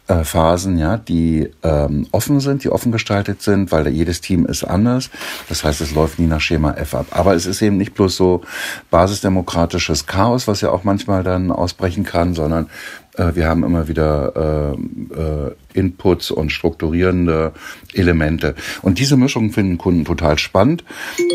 äh, 0.09 0.25
Phasen, 0.25 0.79
ja, 0.79 0.97
die 0.97 1.51
ähm, 1.63 2.07
offen 2.13 2.41
sind, 2.41 2.65
die 2.65 2.71
offen 2.71 2.93
gestaltet 2.93 3.43
sind, 3.43 3.73
weil 3.73 3.89
jedes 3.89 4.21
Team 4.21 4.47
ist 4.47 4.65
anders. 4.65 5.11
Das 5.49 5.65
heißt, 5.65 5.81
es 5.81 5.95
läuft 5.95 6.19
nie 6.19 6.27
nach 6.27 6.41
Schema 6.41 6.73
F 6.73 6.95
ab. 6.95 7.07
Aber 7.11 7.35
es 7.35 7.47
ist 7.47 7.63
eben 7.63 7.77
nicht 7.77 7.95
bloß 7.95 8.17
so 8.17 8.43
basisdemokratisches 8.91 10.07
Chaos, 10.07 10.47
was 10.49 10.61
ja 10.61 10.71
auch 10.71 10.85
manchmal 10.85 11.23
dann 11.23 11.51
ausbrechen 11.51 12.05
kann, 12.05 12.35
sondern 12.35 12.69
äh, 13.17 13.35
wir 13.35 13.49
haben 13.49 13.65
immer 13.65 13.89
wieder 13.89 14.77
äh, 15.15 15.21
äh, 15.21 15.55
Inputs 15.75 16.31
und 16.31 16.51
strukturierende 16.51 17.53
Elemente. 17.93 18.55
Und 18.83 18.99
diese 18.99 19.17
Mischung 19.17 19.53
finden 19.53 19.79
Kunden 19.79 20.05
total 20.05 20.39
spannend. 20.39 20.85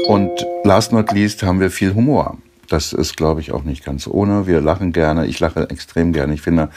Und 0.07 0.31
last 0.63 0.91
not 0.93 1.11
least 1.11 1.43
haben 1.43 1.59
wir 1.59 1.71
viel 1.71 1.93
Humor. 1.93 2.37
Das 2.71 2.93
ist, 2.93 3.17
glaube 3.17 3.41
ich, 3.41 3.51
auch 3.51 3.63
nicht 3.63 3.83
ganz 3.83 4.07
ohne. 4.07 4.47
Wir 4.47 4.61
lachen 4.61 4.93
gerne. 4.93 5.27
Ich 5.27 5.41
lache 5.41 5.69
extrem 5.69 6.13
gerne. 6.13 6.33
Ich 6.33 6.41
finde, 6.41 6.69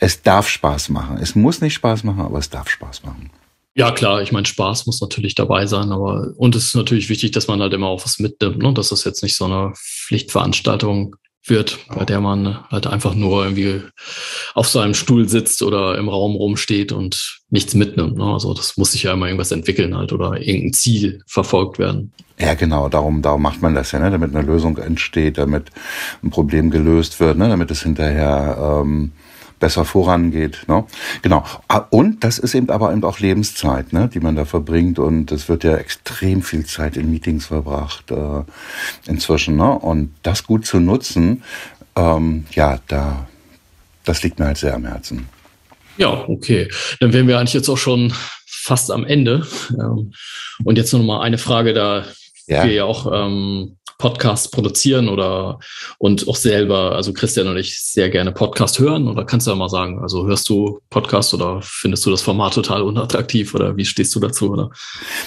es 0.00 0.22
darf 0.22 0.48
Spaß 0.48 0.88
machen. 0.88 1.18
Es 1.20 1.36
muss 1.36 1.60
nicht 1.60 1.74
Spaß 1.74 2.02
machen, 2.02 2.22
aber 2.22 2.38
es 2.38 2.50
darf 2.50 2.68
Spaß 2.68 3.04
machen. 3.04 3.30
Ja, 3.76 3.92
klar, 3.92 4.22
ich 4.22 4.32
meine, 4.32 4.46
Spaß 4.46 4.86
muss 4.86 5.00
natürlich 5.00 5.36
dabei 5.36 5.66
sein, 5.66 5.92
aber 5.92 6.32
und 6.36 6.56
es 6.56 6.64
ist 6.64 6.74
natürlich 6.74 7.08
wichtig, 7.10 7.30
dass 7.30 7.46
man 7.46 7.60
halt 7.60 7.74
immer 7.74 7.86
auch 7.86 8.04
was 8.04 8.18
mitnimmt, 8.18 8.58
ne? 8.58 8.72
dass 8.72 8.88
das 8.88 9.04
jetzt 9.04 9.22
nicht 9.22 9.36
so 9.36 9.44
eine 9.44 9.72
Pflichtveranstaltung 9.76 11.14
wird, 11.44 11.78
bei 11.94 12.04
der 12.04 12.20
man 12.20 12.64
halt 12.70 12.88
einfach 12.88 13.14
nur 13.14 13.44
irgendwie 13.44 13.82
auf 14.56 14.68
seinem 14.68 14.94
Stuhl 14.94 15.28
sitzt 15.28 15.62
oder 15.62 15.98
im 15.98 16.08
Raum 16.08 16.34
rumsteht 16.34 16.90
und 16.90 17.42
nichts 17.50 17.74
mitnimmt. 17.74 18.16
Ne? 18.16 18.24
Also 18.24 18.54
das 18.54 18.78
muss 18.78 18.92
sich 18.92 19.02
ja 19.02 19.12
immer 19.12 19.26
irgendwas 19.26 19.52
entwickeln 19.52 19.94
halt 19.94 20.14
oder 20.14 20.40
irgendein 20.40 20.72
Ziel 20.72 21.22
verfolgt 21.26 21.78
werden. 21.78 22.10
Ja, 22.38 22.54
genau, 22.54 22.88
darum, 22.88 23.20
darum 23.20 23.42
macht 23.42 23.60
man 23.60 23.74
das 23.74 23.92
ja, 23.92 23.98
ne? 23.98 24.10
damit 24.10 24.34
eine 24.34 24.46
Lösung 24.46 24.78
entsteht, 24.78 25.36
damit 25.36 25.70
ein 26.24 26.30
Problem 26.30 26.70
gelöst 26.70 27.20
wird, 27.20 27.36
ne? 27.36 27.50
damit 27.50 27.70
es 27.70 27.82
hinterher 27.82 28.80
ähm, 28.82 29.12
besser 29.60 29.84
vorangeht. 29.84 30.64
Ne? 30.68 30.84
Genau. 31.20 31.44
Ah, 31.68 31.84
und 31.90 32.24
das 32.24 32.38
ist 32.38 32.54
eben 32.54 32.70
aber 32.70 32.92
eben 32.92 33.04
auch 33.04 33.18
Lebenszeit, 33.18 33.92
ne? 33.92 34.08
die 34.08 34.20
man 34.20 34.36
da 34.36 34.46
verbringt. 34.46 34.98
Und 34.98 35.32
es 35.32 35.50
wird 35.50 35.64
ja 35.64 35.76
extrem 35.76 36.40
viel 36.40 36.64
Zeit 36.64 36.96
in 36.96 37.10
Meetings 37.10 37.44
verbracht 37.44 38.10
äh, 38.10 38.42
inzwischen. 39.06 39.56
Ne? 39.56 39.70
Und 39.78 40.14
das 40.22 40.46
gut 40.46 40.64
zu 40.64 40.80
nutzen, 40.80 41.42
ähm, 41.94 42.46
ja, 42.52 42.78
da, 42.88 43.26
das 44.06 44.22
liegt 44.22 44.38
mir 44.38 44.46
halt 44.46 44.56
sehr 44.56 44.74
am 44.74 44.86
Herzen. 44.86 45.28
Ja, 45.98 46.24
okay. 46.28 46.70
Dann 47.00 47.12
wären 47.12 47.28
wir 47.28 47.38
eigentlich 47.38 47.54
jetzt 47.54 47.68
auch 47.68 47.78
schon 47.78 48.12
fast 48.46 48.90
am 48.90 49.04
Ende. 49.04 49.46
Ähm, 49.70 50.12
und 50.64 50.78
jetzt 50.78 50.92
noch 50.92 51.02
mal 51.02 51.20
eine 51.20 51.38
Frage, 51.38 51.74
da 51.74 52.04
ja. 52.46 52.64
wir 52.64 52.72
ja 52.72 52.84
auch 52.84 53.10
ähm, 53.12 53.76
Podcasts 53.98 54.50
produzieren 54.50 55.08
oder 55.08 55.58
und 55.98 56.28
auch 56.28 56.36
selber, 56.36 56.92
also 56.92 57.12
Christian 57.12 57.48
und 57.48 57.56
ich 57.56 57.80
sehr 57.80 58.10
gerne 58.10 58.30
Podcast 58.30 58.78
hören 58.78 59.08
oder 59.08 59.24
kannst 59.24 59.46
du 59.46 59.52
ja 59.52 59.56
mal 59.56 59.70
sagen, 59.70 60.00
also 60.02 60.26
hörst 60.26 60.48
du 60.48 60.80
Podcast 60.90 61.32
oder 61.32 61.60
findest 61.62 62.04
du 62.04 62.10
das 62.10 62.20
Format 62.20 62.54
total 62.54 62.82
unattraktiv 62.82 63.54
oder 63.54 63.76
wie 63.76 63.86
stehst 63.86 64.14
du 64.14 64.20
dazu 64.20 64.50
oder? 64.50 64.70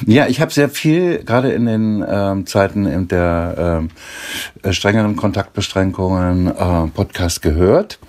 Ja, 0.06 0.28
ich 0.28 0.40
habe 0.40 0.52
sehr 0.52 0.70
viel 0.70 1.24
gerade 1.24 1.52
in 1.52 1.66
den 1.66 2.06
ähm, 2.08 2.46
Zeiten 2.46 2.86
in 2.86 3.08
der 3.08 3.56
ähm, 3.58 3.90
äh, 4.59 4.59
strengeren 4.72 5.16
Kontaktbeschränkungen 5.16 6.48
äh, 6.48 6.88
Podcast 6.88 7.42
gehört. 7.42 8.00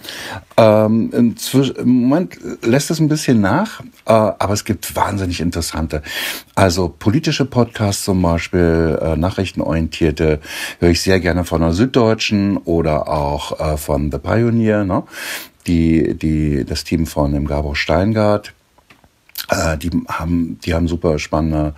Ähm, 0.56 1.10
Im 1.12 1.88
Moment 1.88 2.38
lässt 2.62 2.90
es 2.90 3.00
ein 3.00 3.08
bisschen 3.08 3.40
nach, 3.40 3.80
äh, 3.80 4.12
aber 4.12 4.52
es 4.52 4.64
gibt 4.64 4.94
wahnsinnig 4.96 5.40
interessante. 5.40 6.02
Also 6.54 6.94
politische 6.98 7.44
Podcasts 7.44 8.04
zum 8.04 8.22
Beispiel, 8.22 8.98
äh, 9.00 9.16
nachrichtenorientierte, 9.16 10.40
höre 10.80 10.90
ich 10.90 11.00
sehr 11.00 11.20
gerne 11.20 11.44
von 11.44 11.60
der 11.60 11.72
Süddeutschen 11.72 12.58
oder 12.58 13.08
auch 13.08 13.58
äh, 13.60 13.76
von 13.76 14.10
The 14.10 14.18
Pioneer, 14.18 14.84
ne? 14.84 15.04
die, 15.66 16.14
die, 16.16 16.64
das 16.64 16.84
Team 16.84 17.06
von 17.06 17.32
dem 17.32 17.46
Gabor 17.46 17.76
Steingart, 17.76 18.52
äh, 19.50 19.76
die 19.76 19.90
haben, 20.08 20.58
die 20.64 20.74
haben 20.74 20.88
super 20.88 21.18
spannende 21.18 21.74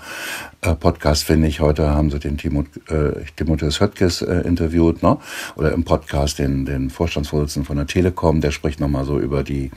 äh, 0.61 0.75
Podcast, 0.75 1.25
finde 1.25 1.49
ich. 1.49 1.61
Heute 1.61 1.89
haben 1.89 2.11
sie 2.11 2.19
den 2.19 2.37
Timot, 2.37 2.67
äh, 2.89 3.25
Timotheus 3.37 3.81
Höttges 3.81 4.23
äh, 4.23 4.43
interviewt, 4.43 5.03
ne? 5.03 5.19
Oder 5.57 5.73
im 5.73 5.85
Podcast 5.85 6.39
den, 6.39 6.65
den 6.65 6.91
Vorstandsvorsitzenden 6.91 7.67
von 7.67 7.77
der 7.77 7.87
Telekom, 7.87 8.41
der 8.41 8.51
spricht 8.51 8.79
nochmal 8.79 9.05
so 9.05 9.19
über 9.19 9.43
die 9.43 9.71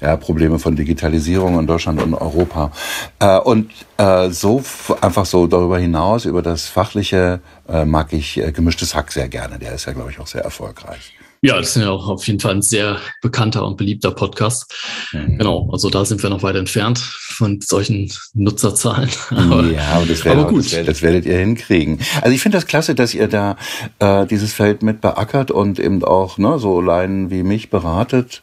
ja, 0.00 0.16
Probleme 0.16 0.58
von 0.58 0.76
Digitalisierung 0.76 1.58
in 1.58 1.66
Deutschland 1.66 2.00
und 2.02 2.14
Europa. 2.14 2.70
Äh, 3.18 3.38
und 3.38 3.72
äh, 3.96 4.30
so 4.30 4.62
einfach 5.00 5.26
so 5.26 5.46
darüber 5.46 5.78
hinaus, 5.78 6.24
über 6.24 6.42
das 6.42 6.68
Fachliche, 6.68 7.40
äh, 7.68 7.84
mag 7.84 8.12
ich 8.12 8.38
äh, 8.38 8.52
gemischtes 8.52 8.94
Hack 8.94 9.10
sehr 9.10 9.28
gerne. 9.28 9.58
Der 9.58 9.74
ist 9.74 9.86
ja, 9.86 9.92
glaube 9.92 10.10
ich, 10.10 10.20
auch 10.20 10.26
sehr 10.26 10.42
erfolgreich. 10.42 11.17
Ja, 11.40 11.56
das 11.56 11.76
ist 11.76 11.82
ja 11.82 11.90
auch 11.90 12.08
auf 12.08 12.26
jeden 12.26 12.40
Fall 12.40 12.56
ein 12.56 12.62
sehr 12.62 12.98
bekannter 13.22 13.64
und 13.64 13.76
beliebter 13.76 14.10
Podcast. 14.10 14.74
Mhm. 15.12 15.38
Genau, 15.38 15.68
also 15.70 15.88
da 15.88 16.04
sind 16.04 16.22
wir 16.22 16.30
noch 16.30 16.42
weit 16.42 16.56
entfernt 16.56 16.98
von 16.98 17.60
solchen 17.60 18.10
Nutzerzahlen. 18.34 19.08
Aber, 19.30 19.64
ja, 19.64 19.82
aber 19.92 20.06
das, 20.06 20.24
werdet, 20.24 20.42
aber 20.42 20.50
gut. 20.50 20.64
Das, 20.64 20.72
werdet, 20.72 20.88
das 20.88 21.02
werdet 21.02 21.26
ihr 21.26 21.38
hinkriegen. 21.38 22.00
Also 22.22 22.34
ich 22.34 22.42
finde 22.42 22.58
das 22.58 22.66
klasse, 22.66 22.94
dass 22.94 23.14
ihr 23.14 23.28
da 23.28 23.56
äh, 24.00 24.26
dieses 24.26 24.52
Feld 24.52 24.82
mit 24.82 25.00
beackert 25.00 25.50
und 25.50 25.78
eben 25.78 26.02
auch 26.02 26.38
ne, 26.38 26.58
so 26.58 26.80
Leinen 26.80 27.30
wie 27.30 27.44
mich 27.44 27.70
beratet. 27.70 28.42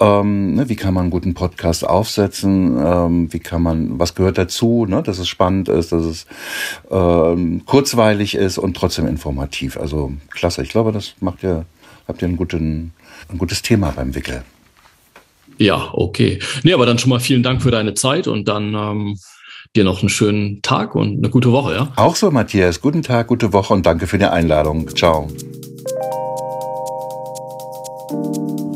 Ähm, 0.00 0.54
ne, 0.54 0.68
wie 0.68 0.76
kann 0.76 0.94
man 0.94 1.02
einen 1.02 1.10
guten 1.10 1.34
Podcast 1.34 1.86
aufsetzen? 1.86 2.78
Ähm, 2.84 3.32
wie 3.32 3.38
kann 3.38 3.62
man, 3.62 3.98
was 3.98 4.14
gehört 4.14 4.38
dazu? 4.38 4.86
Ne, 4.88 5.02
dass 5.02 5.18
es 5.18 5.28
spannend 5.28 5.68
ist, 5.68 5.92
dass 5.92 6.04
es 6.04 6.26
ähm, 6.90 7.62
kurzweilig 7.66 8.34
ist 8.34 8.58
und 8.58 8.76
trotzdem 8.76 9.06
informativ. 9.06 9.76
Also 9.76 10.12
klasse. 10.30 10.62
Ich 10.62 10.70
glaube, 10.70 10.90
das 10.90 11.14
macht 11.20 11.44
ihr 11.44 11.66
habt 12.06 12.22
ihr 12.22 12.28
einen 12.28 12.36
guten, 12.36 12.92
ein 13.28 13.38
gutes 13.38 13.62
Thema 13.62 13.90
beim 13.90 14.14
Wickel. 14.14 14.42
Ja, 15.58 15.90
okay. 15.92 16.40
Nee, 16.62 16.72
aber 16.72 16.86
dann 16.86 16.98
schon 16.98 17.10
mal 17.10 17.20
vielen 17.20 17.42
Dank 17.42 17.62
für 17.62 17.70
deine 17.70 17.94
Zeit 17.94 18.26
und 18.26 18.48
dann 18.48 18.74
ähm, 18.74 19.18
dir 19.76 19.84
noch 19.84 20.00
einen 20.00 20.08
schönen 20.08 20.62
Tag 20.62 20.94
und 20.94 21.18
eine 21.18 21.30
gute 21.30 21.52
Woche, 21.52 21.74
ja? 21.74 21.92
Auch 21.96 22.16
so, 22.16 22.30
Matthias. 22.30 22.80
Guten 22.80 23.02
Tag, 23.02 23.28
gute 23.28 23.52
Woche 23.52 23.72
und 23.72 23.86
danke 23.86 24.06
für 24.06 24.18
die 24.18 24.24
Einladung. 24.24 24.94
Ciao. 24.94 25.28